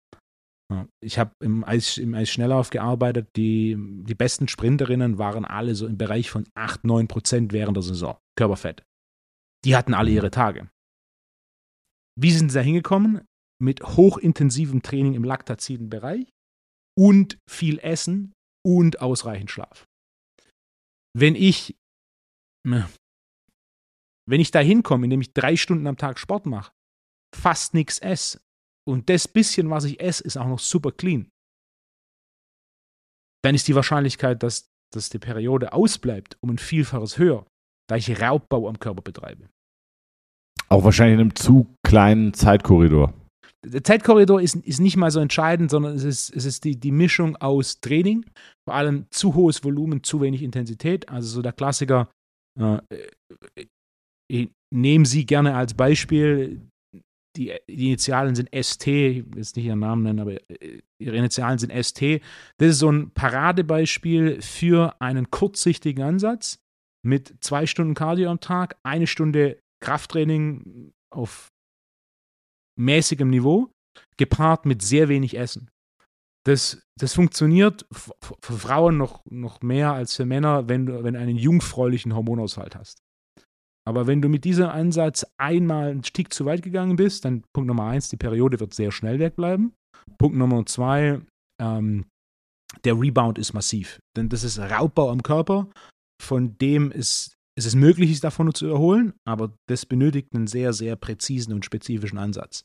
Ich 1.04 1.18
habe 1.18 1.32
im 1.40 1.64
Eis, 1.64 1.98
im 1.98 2.14
Eisschnelllauf 2.14 2.70
gearbeitet. 2.70 3.30
Die, 3.36 3.76
die 3.78 4.14
besten 4.14 4.48
Sprinterinnen 4.48 5.18
waren 5.18 5.44
alle 5.46 5.74
so 5.74 5.88
im 5.88 5.98
Bereich 5.98 6.30
von 6.30 6.46
8, 6.54 6.84
9 6.84 7.08
Prozent 7.08 7.54
während 7.54 7.76
der 7.76 7.82
Saison 7.82 8.18
Körperfett. 8.38 8.84
Die 9.66 9.76
hatten 9.76 9.96
alle 9.96 10.12
ihre 10.12 10.30
Tage. 10.30 10.70
Wie 12.16 12.32
sind 12.32 12.50
sie 12.50 12.60
da 12.60 12.62
hingekommen? 12.62 13.22
Mit 13.62 13.84
hochintensivem 13.84 14.84
Training 14.84 15.16
im 15.16 15.24
laktaziden 15.24 15.90
Bereich 15.90 16.30
und 16.98 17.40
viel 17.50 17.80
Essen 17.80 18.34
und 18.78 19.02
ausreichend 19.02 19.50
Schlaf. 19.50 19.88
Wenn 21.18 21.36
ich, 21.36 21.76
ne, 22.66 22.88
wenn 24.28 24.40
ich 24.40 24.52
da 24.52 24.60
hinkomme, 24.60 25.06
indem 25.06 25.22
ich 25.22 25.34
drei 25.34 25.56
Stunden 25.56 25.88
am 25.88 25.98
Tag 25.98 26.20
Sport 26.20 26.46
mache, 26.46 26.72
fast 27.36 27.74
nichts 27.74 28.00
esse 28.00 28.42
und 28.88 29.10
das 29.10 29.28
bisschen, 29.28 29.70
was 29.70 29.86
ich 29.86 30.00
esse, 30.00 30.24
ist 30.24 30.38
auch 30.38 30.48
noch 30.48 30.60
super 30.60 30.92
clean, 30.92 31.32
dann 33.44 33.56
ist 33.56 33.68
die 33.68 33.76
Wahrscheinlichkeit, 33.76 34.44
dass, 34.44 34.70
dass 34.94 35.10
die 35.10 35.20
Periode 35.20 35.74
ausbleibt, 35.74 36.38
um 36.42 36.52
ein 36.52 36.58
Vielfaches 36.58 37.18
höher, 37.18 37.48
da 37.90 37.96
ich 37.96 38.22
Raubbau 38.22 38.68
am 38.68 38.80
Körper 38.80 39.02
betreibe. 39.02 39.50
Auch 40.68 40.84
wahrscheinlich 40.84 41.16
in 41.16 41.22
einem 41.22 41.36
zu 41.36 41.76
kleinen 41.84 42.34
Zeitkorridor. 42.34 43.14
Der 43.66 43.84
Zeitkorridor 43.84 44.42
ist, 44.42 44.56
ist 44.56 44.80
nicht 44.80 44.96
mal 44.96 45.12
so 45.12 45.20
entscheidend, 45.20 45.70
sondern 45.70 45.96
es 45.96 46.04
ist, 46.04 46.36
es 46.36 46.46
ist 46.46 46.64
die, 46.64 46.80
die 46.80 46.92
Mischung 46.92 47.36
aus 47.38 47.82
Training, 47.82 48.26
vor 48.68 48.76
allem 48.76 49.06
zu 49.12 49.36
hohes 49.36 49.64
Volumen, 49.64 50.04
zu 50.04 50.22
wenig 50.22 50.44
Intensität. 50.44 51.10
Also 51.10 51.28
so 51.28 51.42
der 51.42 51.52
Klassiker, 51.52 52.10
äh, 52.60 52.80
äh, 52.90 53.66
ich 54.32 54.50
nehme 54.74 55.06
Sie 55.06 55.26
gerne 55.26 55.56
als 55.56 55.74
Beispiel. 55.74 56.62
Die, 57.38 57.54
die 57.70 57.88
Initialen 57.88 58.36
sind 58.36 58.50
ST, 58.54 58.88
ich 58.88 59.26
will 59.26 59.38
jetzt 59.38 59.56
nicht 59.56 59.66
Ihren 59.66 59.80
Namen 59.80 60.04
nennen, 60.04 60.20
aber 60.20 60.34
äh, 60.50 60.82
Ihre 61.02 61.18
Initialen 61.18 61.60
sind 61.60 61.72
ST. 61.72 62.22
Das 62.58 62.70
ist 62.70 62.80
so 62.80 62.92
ein 62.92 63.12
Paradebeispiel 63.12 64.42
für 64.42 65.00
einen 65.02 65.30
kurzsichtigen 65.32 66.04
Ansatz 66.04 66.60
mit 67.06 67.36
zwei 67.42 67.66
Stunden 67.66 67.94
Cardio 67.94 68.30
am 68.30 68.40
Tag, 68.40 68.78
eine 68.84 69.08
Stunde 69.08 69.60
Krafttraining 69.82 70.92
auf 71.14 71.50
mäßigem 72.80 73.30
Niveau, 73.30 73.72
gepaart 74.18 74.66
mit 74.66 74.82
sehr 74.82 75.10
wenig 75.10 75.38
Essen. 75.38 75.70
Das, 76.46 76.82
das 76.98 77.14
funktioniert 77.14 77.86
für 77.92 78.58
Frauen 78.58 78.98
noch, 78.98 79.24
noch 79.30 79.62
mehr 79.62 79.94
als 79.94 80.16
für 80.16 80.26
Männer, 80.26 80.70
wenn 80.70 80.86
du 80.86 81.04
wenn 81.04 81.16
einen 81.16 81.36
jungfräulichen 81.36 82.16
Hormonaushalt 82.16 82.76
hast. 82.76 83.00
Aber 83.86 84.08
wenn 84.08 84.22
du 84.22 84.30
mit 84.30 84.46
diesem 84.46 84.68
Ansatz 84.68 85.26
einmal 85.38 85.90
einen 85.90 86.04
Stick 86.04 86.34
zu 86.34 86.46
weit 86.46 86.62
gegangen 86.62 86.96
bist, 86.96 87.26
dann 87.26 87.44
Punkt 87.54 87.68
Nummer 87.68 87.86
eins, 87.86 88.10
die 88.10 88.18
Periode 88.18 88.60
wird 88.60 88.74
sehr 88.74 88.92
schnell 88.92 89.20
wegbleiben. 89.20 89.74
Punkt 90.18 90.38
Nummer 90.38 90.66
zwei, 90.66 91.22
ähm, 91.62 92.06
der 92.84 93.00
Rebound 93.00 93.38
ist 93.38 93.54
massiv. 93.54 94.00
Denn 94.16 94.30
das 94.30 94.44
ist 94.44 94.60
Raubbau 94.60 95.10
am 95.10 95.24
Körper, 95.24 95.70
von 96.22 96.58
dem 96.60 96.92
es, 96.92 97.34
es 97.58 97.66
ist 97.66 97.76
möglich 97.76 98.12
ist, 98.12 98.24
davon 98.24 98.54
zu 98.54 98.68
erholen, 98.68 99.14
aber 99.26 99.54
das 99.68 99.86
benötigt 99.86 100.36
einen 100.36 100.48
sehr, 100.48 100.74
sehr 100.74 100.96
präzisen 100.96 101.54
und 101.54 101.66
spezifischen 101.66 102.20
Ansatz. 102.20 102.64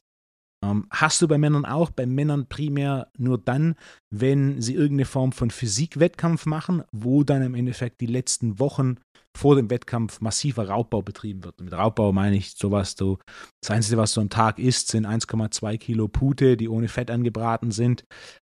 Ähm, 0.64 0.86
hast 0.90 1.20
du 1.20 1.28
bei 1.28 1.38
Männern 1.38 1.64
auch, 1.64 1.90
bei 1.90 2.06
Männern 2.06 2.46
primär 2.48 3.08
nur 3.18 3.38
dann, 3.38 3.74
wenn 4.10 4.60
sie 4.60 4.74
irgendeine 4.74 5.04
Form 5.04 5.32
von 5.32 5.50
Physikwettkampf 5.50 6.46
machen, 6.46 6.82
wo 6.92 7.24
dann 7.24 7.42
im 7.42 7.54
Endeffekt 7.54 8.00
die 8.00 8.06
letzten 8.06 8.58
Wochen 8.58 8.96
vor 9.36 9.56
dem 9.56 9.68
Wettkampf 9.68 10.20
massiver 10.20 10.68
Raubbau 10.68 11.02
betrieben 11.02 11.44
wird. 11.44 11.60
Mit 11.60 11.72
Raubbau 11.72 12.12
meine 12.12 12.36
ich 12.36 12.52
sowas, 12.52 12.94
du, 12.94 13.18
das 13.60 13.70
Einzige, 13.72 13.96
was 13.96 14.14
du 14.14 14.20
am 14.20 14.30
Tag 14.30 14.58
isst, 14.58 14.88
sind 14.88 15.06
1,2 15.06 15.76
Kilo 15.78 16.08
Pute, 16.08 16.56
die 16.56 16.68
ohne 16.68 16.88
Fett 16.88 17.10
angebraten 17.10 17.72
sind 17.72 18.04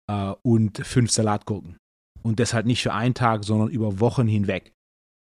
äh, 0.09 0.33
und 0.43 0.77
fünf 0.77 1.11
Salatgurken. 1.11 1.77
Und 2.23 2.39
das 2.39 2.53
halt 2.53 2.65
nicht 2.65 2.81
für 2.81 2.93
einen 2.93 3.13
Tag, 3.13 3.43
sondern 3.43 3.69
über 3.69 3.99
Wochen 3.99 4.27
hinweg. 4.27 4.73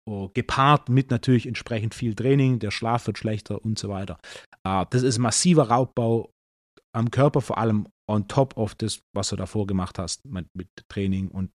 Oh, 0.05 0.31
gepaart 0.35 0.89
mit 0.89 1.13
natürlich 1.13 1.47
entsprechend 1.47 1.95
viel 1.95 2.17
Training, 2.17 2.59
der 2.59 2.73
Schlaf 2.73 3.07
wird 3.07 3.19
schlechter 3.19 3.65
und 3.65 3.79
so 3.79 3.89
weiter. 3.89 4.19
Äh, 4.67 4.85
das 4.91 5.05
ist 5.05 5.19
massiver 5.19 5.69
Raubbau 5.69 6.33
am 6.95 7.11
Körper, 7.11 7.41
vor 7.41 7.59
allem 7.59 7.89
on 8.09 8.29
top 8.29 8.57
of 8.57 8.75
das, 8.75 9.03
was 9.15 9.31
du 9.31 9.37
davor 9.37 9.67
gemacht 9.67 9.99
hast, 9.99 10.25
mit, 10.25 10.47
mit 10.55 10.69
Training 10.89 11.29
und 11.29 11.51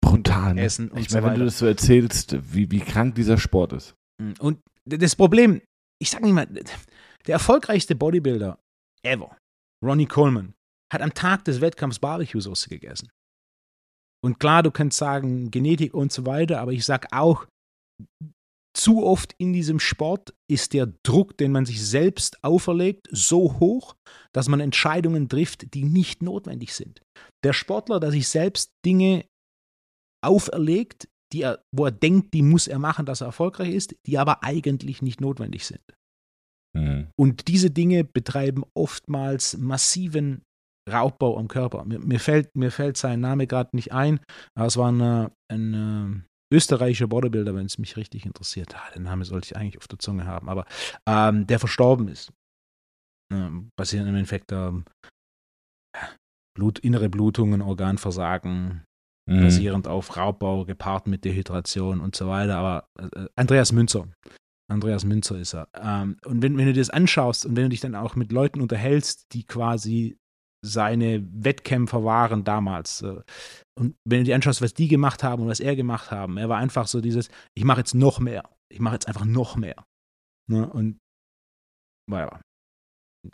Brutal. 0.00 0.54
Ne? 0.54 0.62
Essen 0.62 0.90
und 0.90 1.00
ich 1.00 1.08
so 1.08 1.16
meine, 1.16 1.26
wenn 1.26 1.32
weiter. 1.32 1.38
du 1.40 1.44
das 1.46 1.58
so 1.58 1.66
erzählst, 1.66 2.36
wie, 2.54 2.70
wie 2.70 2.80
krank 2.80 3.14
dieser 3.16 3.38
Sport 3.38 3.72
ist. 3.72 3.94
Und 4.38 4.60
das 4.84 5.16
Problem, 5.16 5.60
ich 6.00 6.10
sage 6.10 6.24
nicht 6.24 6.34
mal, 6.34 6.46
der 6.46 7.32
erfolgreichste 7.32 7.94
Bodybuilder 7.94 8.58
ever, 9.02 9.36
Ronnie 9.84 10.06
Coleman, 10.06 10.54
hat 10.92 11.02
am 11.02 11.12
Tag 11.12 11.44
des 11.44 11.60
Wettkampfs 11.60 11.98
Barbecue-Soße 11.98 12.68
gegessen. 12.68 13.10
Und 14.24 14.40
klar, 14.40 14.62
du 14.62 14.70
kannst 14.70 14.98
sagen, 14.98 15.50
Genetik 15.50 15.94
und 15.94 16.12
so 16.12 16.26
weiter, 16.26 16.60
aber 16.60 16.72
ich 16.72 16.84
sage 16.84 17.08
auch, 17.12 17.46
zu 18.78 19.04
oft 19.04 19.34
in 19.38 19.52
diesem 19.52 19.80
Sport 19.80 20.34
ist 20.48 20.72
der 20.72 20.86
Druck, 21.02 21.36
den 21.36 21.50
man 21.50 21.66
sich 21.66 21.84
selbst 21.84 22.42
auferlegt, 22.44 23.08
so 23.10 23.58
hoch, 23.58 23.96
dass 24.32 24.48
man 24.48 24.60
Entscheidungen 24.60 25.28
trifft, 25.28 25.74
die 25.74 25.84
nicht 25.84 26.22
notwendig 26.22 26.72
sind. 26.74 27.02
Der 27.44 27.52
Sportler, 27.52 27.98
der 27.98 28.12
sich 28.12 28.28
selbst 28.28 28.70
Dinge 28.86 29.24
auferlegt, 30.24 31.08
die 31.32 31.42
er, 31.42 31.62
wo 31.74 31.86
er 31.86 31.90
denkt, 31.90 32.32
die 32.34 32.42
muss 32.42 32.68
er 32.68 32.78
machen, 32.78 33.04
dass 33.04 33.20
er 33.20 33.26
erfolgreich 33.26 33.74
ist, 33.74 33.96
die 34.06 34.16
aber 34.16 34.44
eigentlich 34.44 35.02
nicht 35.02 35.20
notwendig 35.20 35.66
sind. 35.66 35.82
Mhm. 36.76 37.08
Und 37.18 37.48
diese 37.48 37.70
Dinge 37.70 38.04
betreiben 38.04 38.62
oftmals 38.74 39.56
massiven 39.58 40.42
Raubbau 40.88 41.36
am 41.36 41.48
Körper. 41.48 41.84
Mir, 41.84 41.98
mir, 41.98 42.20
fällt, 42.20 42.56
mir 42.56 42.70
fällt 42.70 42.96
sein 42.96 43.20
Name 43.20 43.46
gerade 43.46 43.74
nicht 43.74 43.92
ein, 43.92 44.20
aber 44.54 44.66
es 44.66 44.76
war 44.76 44.90
ein 44.90 45.74
äh, 45.74 46.22
österreichischer 46.52 47.06
Bodybuilder, 47.08 47.54
wenn 47.54 47.66
es 47.66 47.78
mich 47.78 47.96
richtig 47.96 48.24
interessiert. 48.26 48.74
Ah, 48.76 48.90
den 48.94 49.02
Namen 49.02 49.24
sollte 49.24 49.46
ich 49.46 49.56
eigentlich 49.56 49.78
auf 49.78 49.88
der 49.88 49.98
Zunge 49.98 50.26
haben, 50.26 50.48
aber 50.48 50.66
ähm, 51.06 51.46
der 51.46 51.58
verstorben 51.58 52.08
ist. 52.08 52.32
Ähm, 53.32 53.70
basierend 53.76 54.08
im 54.08 54.14
Endeffekt 54.16 54.52
ähm, 54.52 54.84
Blut, 56.56 56.78
innere 56.78 57.08
Blutungen, 57.08 57.62
Organversagen, 57.62 58.84
Mhm. 59.28 59.42
basierend 59.42 59.88
auf 59.88 60.16
Raubbau 60.16 60.64
gepaart 60.64 61.06
mit 61.06 61.22
Dehydration 61.26 62.00
und 62.00 62.16
so 62.16 62.28
weiter. 62.28 62.56
Aber 62.56 62.88
äh, 62.98 63.26
Andreas 63.36 63.72
Münzer. 63.72 64.08
Andreas 64.70 65.04
Münzer 65.04 65.38
ist 65.38 65.54
er. 65.54 65.68
Ähm, 65.74 66.16
und 66.24 66.40
wenn, 66.42 66.56
wenn 66.56 66.64
du 66.64 66.72
dir 66.72 66.80
das 66.80 66.88
anschaust 66.88 67.44
und 67.44 67.54
wenn 67.54 67.64
du 67.64 67.68
dich 67.68 67.80
dann 67.80 67.94
auch 67.94 68.16
mit 68.16 68.32
Leuten 68.32 68.62
unterhältst, 68.62 69.26
die 69.34 69.44
quasi 69.44 70.16
seine 70.64 71.26
Wettkämpfer 71.32 72.04
waren 72.04 72.44
damals, 72.44 73.02
äh, 73.02 73.20
und 73.78 73.94
wenn 74.08 74.20
du 74.20 74.24
dir 74.24 74.34
anschaust, 74.34 74.60
was 74.62 74.74
die 74.74 74.88
gemacht 74.88 75.22
haben 75.22 75.42
und 75.42 75.48
was 75.48 75.60
er 75.60 75.76
gemacht 75.76 76.10
haben, 76.10 76.36
er 76.36 76.48
war 76.48 76.58
einfach 76.58 76.88
so 76.88 77.00
dieses, 77.00 77.28
ich 77.56 77.64
mache 77.64 77.80
jetzt 77.80 77.94
noch 77.94 78.18
mehr. 78.18 78.48
Ich 78.72 78.80
mache 78.80 78.94
jetzt 78.94 79.06
einfach 79.08 79.24
noch 79.24 79.56
mehr. 79.56 79.84
Ne? 80.50 80.68
Und 80.68 80.98
naja, 82.10 82.40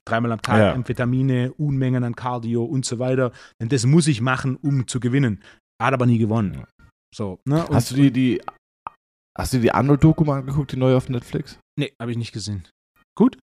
dreimal 0.06 0.32
am 0.32 0.42
Tag 0.42 0.58
Ja. 0.58 0.72
Amphetamine, 0.74 1.52
Unmengen 1.54 2.04
an 2.04 2.14
Cardio 2.14 2.64
und 2.64 2.84
so 2.84 2.98
weiter. 2.98 3.32
Denn 3.60 3.68
das 3.68 3.86
muss 3.86 4.06
ich 4.06 4.20
machen, 4.20 4.56
um 4.56 4.86
zu 4.86 5.00
gewinnen. 5.00 5.42
Hat 5.80 5.94
aber 5.94 6.06
nie 6.06 6.18
gewonnen. 6.18 6.64
So, 7.14 7.38
ne? 7.46 7.66
Und- 7.66 7.74
Hast 7.74 7.90
du 7.92 7.94
die, 7.96 8.10
die, 8.10 8.42
hast 9.36 9.52
du 9.54 9.60
die 9.60 9.72
Arnold-Doku 9.72 10.24
mal 10.24 10.40
angeguckt, 10.40 10.72
die 10.72 10.76
neue 10.76 10.96
auf 10.96 11.08
Netflix? 11.08 11.58
Nee, 11.78 11.92
habe 12.00 12.10
ich 12.10 12.18
nicht 12.18 12.32
gesehen. 12.32 12.68
Gut? 13.16 13.38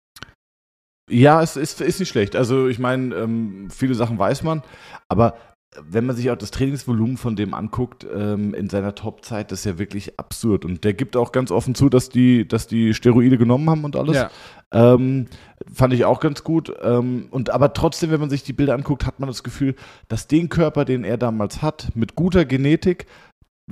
Ja, 1.09 1.41
es 1.41 1.57
ist, 1.57 1.81
ist 1.81 1.99
nicht 1.99 2.09
schlecht. 2.09 2.35
Also 2.35 2.67
ich 2.67 2.79
meine, 2.79 3.15
ähm, 3.15 3.69
viele 3.69 3.95
Sachen 3.95 4.17
weiß 4.17 4.43
man, 4.43 4.63
aber 5.09 5.35
wenn 5.79 6.05
man 6.05 6.15
sich 6.15 6.29
auch 6.29 6.35
das 6.35 6.51
Trainingsvolumen 6.51 7.15
von 7.15 7.35
dem 7.35 7.53
anguckt, 7.53 8.05
ähm, 8.13 8.53
in 8.53 8.69
seiner 8.69 8.93
Topzeit, 8.93 9.51
das 9.51 9.59
ist 9.59 9.65
ja 9.65 9.79
wirklich 9.79 10.19
absurd. 10.19 10.65
Und 10.65 10.83
der 10.83 10.93
gibt 10.93 11.15
auch 11.15 11.31
ganz 11.31 11.49
offen 11.49 11.75
zu, 11.75 11.87
dass 11.87 12.09
die, 12.09 12.45
dass 12.45 12.67
die 12.67 12.93
Steroide 12.93 13.37
genommen 13.37 13.69
haben 13.69 13.85
und 13.85 13.95
alles. 13.95 14.17
Ja. 14.17 14.29
Ähm, 14.73 15.27
fand 15.73 15.93
ich 15.93 16.03
auch 16.03 16.19
ganz 16.19 16.43
gut. 16.43 16.73
Ähm, 16.81 17.27
und 17.31 17.51
aber 17.51 17.73
trotzdem, 17.73 18.11
wenn 18.11 18.19
man 18.19 18.29
sich 18.29 18.43
die 18.43 18.53
Bilder 18.53 18.73
anguckt, 18.73 19.05
hat 19.05 19.21
man 19.21 19.27
das 19.27 19.43
Gefühl, 19.43 19.75
dass 20.09 20.27
den 20.27 20.49
Körper, 20.49 20.83
den 20.83 21.05
er 21.05 21.17
damals 21.17 21.61
hat, 21.61 21.89
mit 21.95 22.15
guter 22.15 22.43
Genetik, 22.43 23.05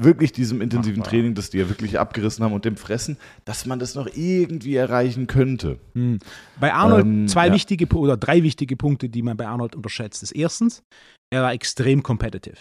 wirklich 0.03 0.31
diesem 0.31 0.62
intensiven 0.62 0.99
Machbar. 0.99 1.12
Training, 1.12 1.35
das 1.35 1.49
die 1.49 1.57
ja 1.57 1.69
wirklich 1.69 1.99
abgerissen 1.99 2.43
haben 2.43 2.53
und 2.53 2.65
dem 2.65 2.77
Fressen, 2.77 3.17
dass 3.45 3.65
man 3.65 3.79
das 3.79 3.95
noch 3.95 4.07
irgendwie 4.15 4.75
erreichen 4.75 5.27
könnte. 5.27 5.79
Hm. 5.93 6.19
Bei 6.59 6.73
Arnold 6.73 7.05
Ähm, 7.05 7.27
zwei 7.27 7.47
ja. 7.47 7.53
wichtige 7.53 7.88
oder 7.95 8.17
drei 8.17 8.43
wichtige 8.43 8.75
Punkte, 8.75 9.09
die 9.09 9.21
man 9.21 9.38
bei 9.38 9.47
Arnold 9.47 9.75
unterschätzt. 9.75 10.23
ist 10.23 10.31
erstens, 10.31 10.83
er 11.31 11.43
war 11.43 11.53
extrem 11.53 12.03
competitive. 12.03 12.57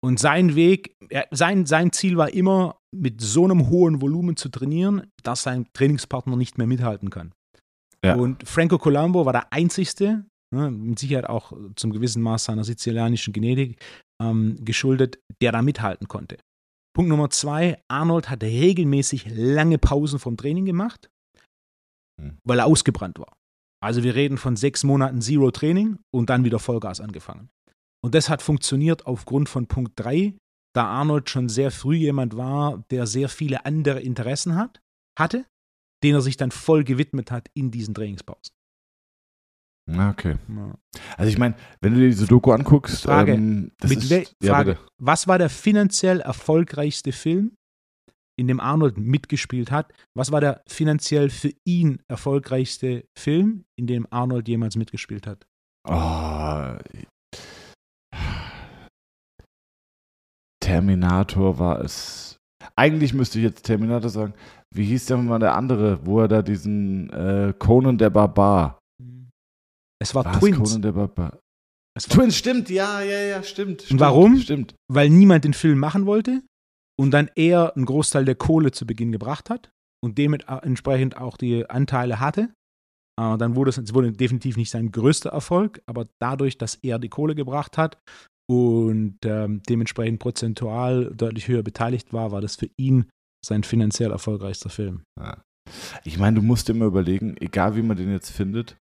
Und 0.00 0.20
sein 0.20 0.54
Weg, 0.54 0.94
er, 1.08 1.26
sein, 1.30 1.66
sein 1.66 1.92
Ziel 1.92 2.16
war 2.16 2.32
immer, 2.32 2.76
mit 2.94 3.20
so 3.20 3.44
einem 3.44 3.68
hohen 3.68 4.00
Volumen 4.00 4.36
zu 4.36 4.48
trainieren, 4.48 5.08
dass 5.22 5.42
sein 5.42 5.66
Trainingspartner 5.74 6.36
nicht 6.36 6.56
mehr 6.56 6.66
mithalten 6.66 7.10
kann. 7.10 7.32
Ja. 8.04 8.14
Und 8.14 8.48
Franco 8.48 8.78
Colombo 8.78 9.26
war 9.26 9.32
der 9.32 9.52
einzigste, 9.52 10.24
ne, 10.54 10.70
mit 10.70 10.98
Sicherheit 10.98 11.28
auch 11.28 11.52
zum 11.74 11.92
gewissen 11.92 12.22
Maß 12.22 12.44
seiner 12.44 12.64
sizilianischen 12.64 13.32
Genetik 13.32 13.78
ähm, 14.22 14.56
geschuldet, 14.64 15.18
der 15.42 15.52
da 15.52 15.62
mithalten 15.62 16.08
konnte. 16.08 16.38
Punkt 16.94 17.08
Nummer 17.08 17.30
zwei, 17.30 17.80
Arnold 17.88 18.28
hat 18.28 18.42
regelmäßig 18.42 19.26
lange 19.28 19.78
Pausen 19.78 20.18
vom 20.18 20.36
Training 20.36 20.64
gemacht, 20.64 21.10
Hm. 22.20 22.38
weil 22.44 22.58
er 22.58 22.66
ausgebrannt 22.66 23.18
war. 23.18 23.36
Also 23.80 24.02
wir 24.02 24.14
reden 24.14 24.38
von 24.38 24.56
sechs 24.56 24.82
Monaten 24.82 25.20
Zero 25.20 25.50
Training 25.50 25.98
und 26.12 26.30
dann 26.30 26.44
wieder 26.44 26.58
Vollgas 26.58 27.00
angefangen. 27.00 27.50
Und 28.04 28.14
das 28.14 28.28
hat 28.28 28.42
funktioniert 28.42 29.06
aufgrund 29.06 29.48
von 29.48 29.66
Punkt 29.66 29.92
drei, 29.96 30.34
da 30.74 30.86
Arnold 30.86 31.30
schon 31.30 31.48
sehr 31.48 31.70
früh 31.70 31.96
jemand 31.96 32.36
war, 32.36 32.84
der 32.90 33.06
sehr 33.06 33.28
viele 33.28 33.64
andere 33.64 34.00
Interessen 34.00 34.56
hat, 34.56 34.80
hatte, 35.18 35.46
denen 36.02 36.16
er 36.16 36.22
sich 36.22 36.36
dann 36.36 36.50
voll 36.50 36.84
gewidmet 36.84 37.30
hat 37.30 37.48
in 37.54 37.70
diesen 37.70 37.94
Trainingspausen. 37.94 38.54
Ja, 39.88 40.10
Okay. 40.10 40.36
Ja. 40.48 40.74
Also 41.16 41.30
ich 41.30 41.38
meine, 41.38 41.54
wenn 41.80 41.94
du 41.94 42.00
dir 42.00 42.08
diese 42.08 42.26
Doku 42.26 42.52
anguckst, 42.52 43.04
Frage. 43.04 43.32
ähm, 43.32 43.72
ist, 43.82 44.10
ja, 44.10 44.52
Frage, 44.52 44.74
bitte. 44.74 44.86
was 44.98 45.26
war 45.28 45.38
der 45.38 45.48
finanziell 45.48 46.20
erfolgreichste 46.20 47.12
Film, 47.12 47.52
in 48.38 48.46
dem 48.46 48.60
Arnold 48.60 48.96
mitgespielt 48.96 49.70
hat? 49.70 49.92
Was 50.16 50.30
war 50.30 50.40
der 50.40 50.62
finanziell 50.68 51.28
für 51.28 51.52
ihn 51.64 52.00
erfolgreichste 52.08 53.04
Film, 53.18 53.64
in 53.76 53.86
dem 53.86 54.06
Arnold 54.10 54.48
jemals 54.48 54.76
mitgespielt 54.76 55.26
hat? 55.26 55.46
Oh. 55.88 56.78
Terminator 60.60 61.58
war 61.58 61.80
es. 61.80 62.36
Eigentlich 62.76 63.14
müsste 63.14 63.38
ich 63.38 63.44
jetzt 63.44 63.62
Terminator 63.62 64.10
sagen. 64.10 64.34
Wie 64.74 64.84
hieß 64.84 65.06
der 65.06 65.16
mal 65.16 65.38
der 65.38 65.54
andere, 65.54 66.04
wo 66.06 66.20
er 66.20 66.28
da 66.28 66.42
diesen 66.42 67.10
äh, 67.10 67.54
Conan 67.58 67.98
der 67.98 68.10
Barbar. 68.10 68.77
Es 70.00 70.14
war 70.14 70.24
Was? 70.24 70.38
Twins. 70.38 70.80
Twins, 72.06 72.36
stimmt, 72.36 72.70
ja, 72.70 73.00
ja, 73.02 73.20
ja, 73.20 73.42
stimmt. 73.42 73.82
stimmt 73.82 74.00
warum? 74.00 74.38
Stimmt. 74.38 74.74
weil 74.88 75.10
niemand 75.10 75.44
den 75.44 75.54
Film 75.54 75.78
machen 75.78 76.06
wollte 76.06 76.42
und 76.98 77.10
dann 77.10 77.30
er 77.34 77.74
einen 77.76 77.86
Großteil 77.86 78.24
der 78.24 78.36
Kohle 78.36 78.70
zu 78.70 78.86
Beginn 78.86 79.10
gebracht 79.12 79.50
hat 79.50 79.70
und 80.02 80.18
dementsprechend 80.18 81.16
auch 81.16 81.36
die 81.36 81.68
Anteile 81.68 82.20
hatte. 82.20 82.52
Äh, 83.20 83.36
dann 83.38 83.56
wurde 83.56 83.70
es, 83.70 83.78
es 83.78 83.94
wurde 83.94 84.12
definitiv 84.12 84.56
nicht 84.56 84.70
sein 84.70 84.92
größter 84.92 85.30
Erfolg, 85.30 85.82
aber 85.86 86.06
dadurch, 86.20 86.56
dass 86.58 86.76
er 86.76 86.98
die 86.98 87.08
Kohle 87.08 87.34
gebracht 87.34 87.76
hat 87.78 87.98
und 88.48 89.18
ähm, 89.24 89.62
dementsprechend 89.68 90.20
prozentual 90.20 91.12
deutlich 91.14 91.48
höher 91.48 91.62
beteiligt 91.62 92.12
war, 92.12 92.30
war 92.30 92.40
das 92.40 92.56
für 92.56 92.70
ihn 92.76 93.06
sein 93.44 93.62
finanziell 93.64 94.10
erfolgreichster 94.10 94.70
Film. 94.70 95.02
Ich 96.04 96.18
meine, 96.18 96.36
du 96.36 96.42
musst 96.42 96.68
dir 96.68 96.72
immer 96.72 96.86
überlegen, 96.86 97.36
egal 97.38 97.76
wie 97.76 97.82
man 97.82 97.96
den 97.96 98.10
jetzt 98.10 98.30
findet, 98.30 98.76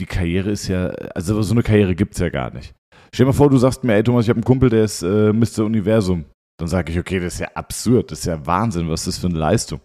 die 0.00 0.06
Karriere 0.06 0.50
ist 0.50 0.66
ja, 0.68 0.86
also 1.14 1.40
so 1.42 1.52
eine 1.52 1.62
Karriere 1.62 1.94
gibt 1.94 2.14
es 2.14 2.20
ja 2.20 2.30
gar 2.30 2.52
nicht. 2.52 2.74
Stell 3.12 3.24
dir 3.24 3.32
mal 3.32 3.36
vor, 3.36 3.50
du 3.50 3.58
sagst 3.58 3.84
mir, 3.84 3.94
ey 3.94 4.02
Thomas, 4.02 4.24
ich 4.24 4.30
habe 4.30 4.38
einen 4.38 4.44
Kumpel, 4.44 4.70
der 4.70 4.84
ist 4.84 5.02
äh, 5.02 5.32
Mr. 5.32 5.64
Universum. 5.64 6.24
Dann 6.58 6.68
sage 6.68 6.92
ich, 6.92 6.98
okay, 6.98 7.20
das 7.20 7.34
ist 7.34 7.40
ja 7.40 7.48
absurd, 7.54 8.10
das 8.10 8.20
ist 8.20 8.26
ja 8.26 8.44
Wahnsinn, 8.46 8.88
was 8.88 9.00
ist 9.00 9.06
das 9.06 9.18
für 9.18 9.28
eine 9.28 9.38
Leistung. 9.38 9.80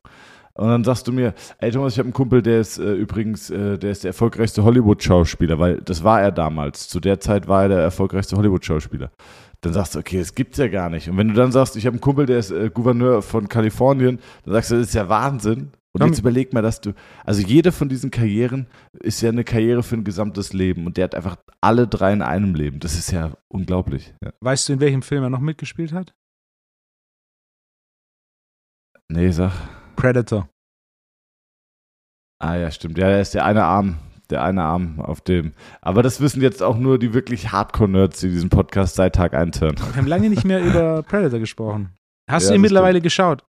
Und 0.58 0.69
dann 0.69 0.84
sagst 0.86 1.08
du 1.08 1.12
mir, 1.12 1.34
ey 1.60 1.71
Thomas, 1.71 1.93
ich 1.93 1.99
habe 1.99 2.08
einen 2.08 2.13
Kumpel, 2.13 2.41
der 2.41 2.62
ist 2.62 2.78
äh, 2.78 2.93
übrigens, 2.93 3.49
äh, 3.49 3.78
der 3.78 3.91
ist 3.91 4.04
der 4.04 4.10
erfolgreichste 4.10 4.63
Hollywood-Schauspieler, 4.63 5.60
weil 5.60 5.82
das 5.82 6.04
war 6.04 6.21
er 6.21 6.32
damals. 6.32 6.88
Zu 6.88 7.01
der 7.01 7.19
Zeit 7.19 7.47
war 7.49 7.63
er 7.63 7.69
der 7.69 7.80
erfolgreichste 7.80 8.38
Hollywood-Schauspieler. 8.38 9.12
Dann 9.62 9.73
sagst 9.73 9.95
du, 9.95 9.99
okay, 9.99 10.19
das 10.19 10.34
gibt's 10.34 10.58
ja 10.58 10.69
gar 10.69 10.89
nicht. 10.89 11.10
Und 11.10 11.17
wenn 11.17 11.28
du 11.28 11.34
dann 11.34 11.51
sagst, 11.51 11.75
ich 11.75 11.86
habe 11.86 11.95
einen 11.95 12.01
Kumpel, 12.01 12.25
der 12.25 12.39
ist 12.39 12.51
äh, 12.51 12.69
Gouverneur 12.73 13.21
von 13.21 13.49
Kalifornien, 13.49 14.19
dann 14.45 14.54
sagst 14.54 14.71
du, 14.71 14.75
das 14.75 14.88
ist 14.88 14.93
ja 14.93 15.10
Wahnsinn. 15.10 15.71
Und 16.03 16.08
jetzt 16.08 16.19
überleg 16.19 16.51
mal, 16.53 16.62
dass 16.62 16.81
du, 16.81 16.93
also 17.23 17.41
jede 17.41 17.71
von 17.71 17.88
diesen 17.89 18.12
Karrieren 18.12 18.67
ist 18.99 19.21
ja 19.21 19.29
eine 19.29 19.43
Karriere 19.43 19.81
für 19.81 19.95
ein 19.95 20.03
gesamtes 20.03 20.51
Leben 20.53 20.86
und 20.86 20.97
der 20.97 21.05
hat 21.05 21.15
einfach 21.15 21.38
alle 21.62 21.88
drei 21.88 22.12
in 22.12 22.21
einem 22.21 22.53
Leben. 22.53 22.79
Das 22.79 22.95
ist 22.95 23.12
ja 23.12 23.31
unglaublich. 23.47 24.13
Ja. 24.23 24.31
Weißt 24.41 24.67
du, 24.67 24.73
in 24.73 24.79
welchem 24.81 25.01
Film 25.01 25.23
er 25.23 25.29
noch 25.29 25.39
mitgespielt 25.39 25.93
hat? 25.93 26.13
Nee, 29.10 29.31
sag. 29.31 29.51
Predator. 29.95 30.49
Ah 32.41 32.55
ja, 32.55 32.71
stimmt. 32.71 32.97
Ja, 32.97 33.08
er 33.08 33.21
ist 33.21 33.34
der 33.34 33.45
eine 33.45 33.63
Arm, 33.63 33.97
der 34.29 34.43
eine 34.43 34.63
Arm 34.63 34.99
auf 34.99 35.21
dem. 35.21 35.53
Aber 35.81 36.03
das 36.03 36.19
wissen 36.19 36.41
jetzt 36.41 36.62
auch 36.62 36.77
nur 36.77 36.99
die 36.99 37.13
wirklich 37.13 37.51
Hardcore-Nerds, 37.51 38.19
die 38.19 38.29
diesen 38.29 38.49
Podcast 38.49 38.95
seit 38.95 39.15
Tag 39.15 39.34
eins 39.34 39.62
hören. 39.62 39.77
Wir 39.77 39.95
haben 39.95 40.08
lange 40.08 40.29
nicht 40.29 40.43
mehr 40.43 40.62
über 40.65 41.03
Predator 41.03 41.39
gesprochen. 41.39 41.93
Hast 42.29 42.43
Ja, 42.45 42.49
du 42.49 42.55
ihn 42.55 42.62
mittlerweile 42.62 42.99
geschaut? 43.01 43.45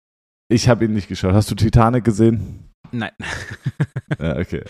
Ich 0.50 0.68
habe 0.68 0.84
ihn 0.84 0.92
nicht 0.92 1.08
geschaut. 1.08 1.32
Hast 1.32 1.48
du 1.50 1.54
Titanic 1.54 2.04
gesehen? 2.04 2.70
Nein. 2.92 3.12
Ja, 4.18 4.36
okay. 4.36 4.64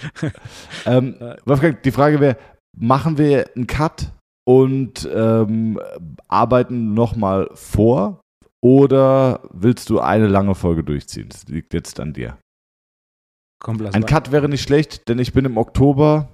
ähm, 0.87 1.17
Wolfgang, 1.45 1.83
die 1.83 1.91
Frage 1.91 2.21
wäre, 2.21 2.37
machen 2.77 3.19
wir 3.19 3.51
einen 3.57 3.67
Cut 3.67 4.13
und 4.47 5.09
ähm, 5.13 5.81
arbeiten 6.29 6.95
nochmal 6.95 7.51
vor 7.55 8.21
oder 8.63 9.41
willst 9.53 9.91
du 9.91 9.99
eine 9.99 10.29
lange 10.29 10.55
Folge 10.55 10.85
durchziehen? 10.85 11.31
Das 11.31 11.49
liegt 11.49 11.75
jetzt 11.75 11.99
an 11.99 12.13
dir. 12.13 12.39
Komm, 13.61 13.79
lass 13.79 13.95
Ein. 13.95 14.07
Cut 14.07 14.31
wäre 14.31 14.49
nicht 14.49 14.63
schlecht, 14.63 15.09
denn 15.09 15.19
ich 15.19 15.33
bin 15.33 15.47
im 15.47 15.57
Oktober 15.57 16.29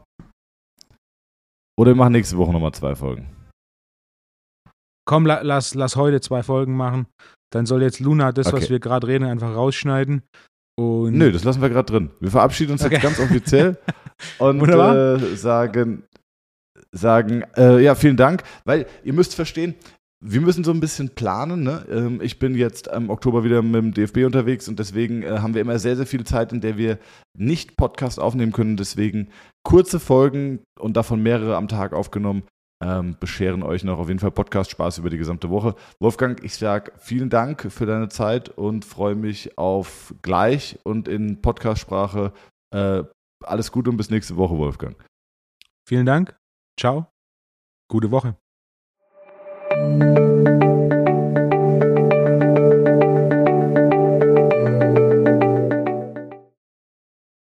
oder 1.78 1.92
wir 1.92 1.96
machen 1.96 2.12
nächste 2.12 2.36
Woche 2.36 2.52
nochmal 2.52 2.72
zwei 2.72 2.96
Folgen. 2.96 3.34
Komm, 5.08 5.24
la, 5.24 5.40
lass, 5.40 5.74
lass 5.74 5.96
heute 5.96 6.20
zwei 6.20 6.42
Folgen 6.42 6.76
machen. 6.76 7.06
Dann 7.52 7.66
soll 7.66 7.82
jetzt 7.82 8.00
Luna 8.00 8.32
das, 8.32 8.46
was 8.48 8.64
Okay. 8.64 8.70
wir 8.70 8.80
gerade 8.80 9.06
reden, 9.06 9.24
einfach 9.24 9.54
rausschneiden. 9.54 10.22
Und 10.78 11.14
Nö, 11.16 11.32
das 11.32 11.44
lassen 11.44 11.62
wir 11.62 11.70
gerade 11.70 11.90
drin. 11.90 12.10
Wir 12.20 12.30
verabschieden 12.30 12.72
uns 12.72 12.84
Okay. 12.84 12.94
jetzt 12.94 13.02
ganz 13.02 13.18
offiziell 13.20 13.78
und 14.38 14.60
äh, 14.68 15.18
sagen, 15.36 16.02
sagen 16.92 17.44
äh, 17.56 17.82
ja, 17.82 17.94
vielen 17.94 18.16
Dank, 18.16 18.42
weil 18.64 18.86
ihr 19.04 19.12
müsst 19.12 19.34
verstehen, 19.34 19.74
wir 20.24 20.40
müssen 20.40 20.64
so 20.64 20.72
ein 20.72 20.80
bisschen 20.80 21.10
planen. 21.10 21.62
Ne? 21.62 21.84
Ähm, 21.90 22.20
ich 22.22 22.38
bin 22.38 22.54
jetzt 22.54 22.88
im 22.88 23.10
Oktober 23.10 23.44
wieder 23.44 23.62
mit 23.62 23.74
dem 23.74 23.94
DFB 23.94 24.24
unterwegs 24.24 24.68
und 24.68 24.78
deswegen 24.78 25.22
äh, 25.22 25.38
haben 25.38 25.54
wir 25.54 25.60
immer 25.60 25.78
sehr, 25.78 25.96
sehr 25.96 26.06
viel 26.06 26.24
Zeit, 26.24 26.52
in 26.52 26.60
der 26.60 26.76
wir 26.76 26.98
nicht 27.38 27.76
Podcast 27.76 28.18
aufnehmen 28.18 28.52
können. 28.52 28.76
Deswegen 28.76 29.28
kurze 29.62 30.00
Folgen 30.00 30.60
und 30.78 30.96
davon 30.96 31.22
mehrere 31.22 31.56
am 31.56 31.68
Tag 31.68 31.92
aufgenommen. 31.92 32.42
Ähm, 32.82 33.16
bescheren 33.18 33.62
euch 33.62 33.84
noch 33.84 33.98
auf 33.98 34.08
jeden 34.08 34.20
Fall 34.20 34.32
Podcast-Spaß 34.32 34.98
über 34.98 35.08
die 35.08 35.16
gesamte 35.16 35.48
Woche. 35.48 35.74
Wolfgang, 35.98 36.42
ich 36.44 36.54
sage 36.56 36.92
vielen 36.98 37.30
Dank 37.30 37.72
für 37.72 37.86
deine 37.86 38.08
Zeit 38.08 38.50
und 38.50 38.84
freue 38.84 39.14
mich 39.14 39.56
auf 39.56 40.14
gleich 40.20 40.78
und 40.84 41.08
in 41.08 41.40
Podcast-Sprache. 41.40 42.32
Äh, 42.74 43.04
alles 43.42 43.72
Gute 43.72 43.90
und 43.90 43.96
bis 43.96 44.10
nächste 44.10 44.36
Woche, 44.36 44.56
Wolfgang. 44.58 44.96
vielen 45.88 46.06
Dank. 46.06 46.36
Ciao. 46.78 47.06
Gute 47.88 48.10
Woche. 48.10 48.36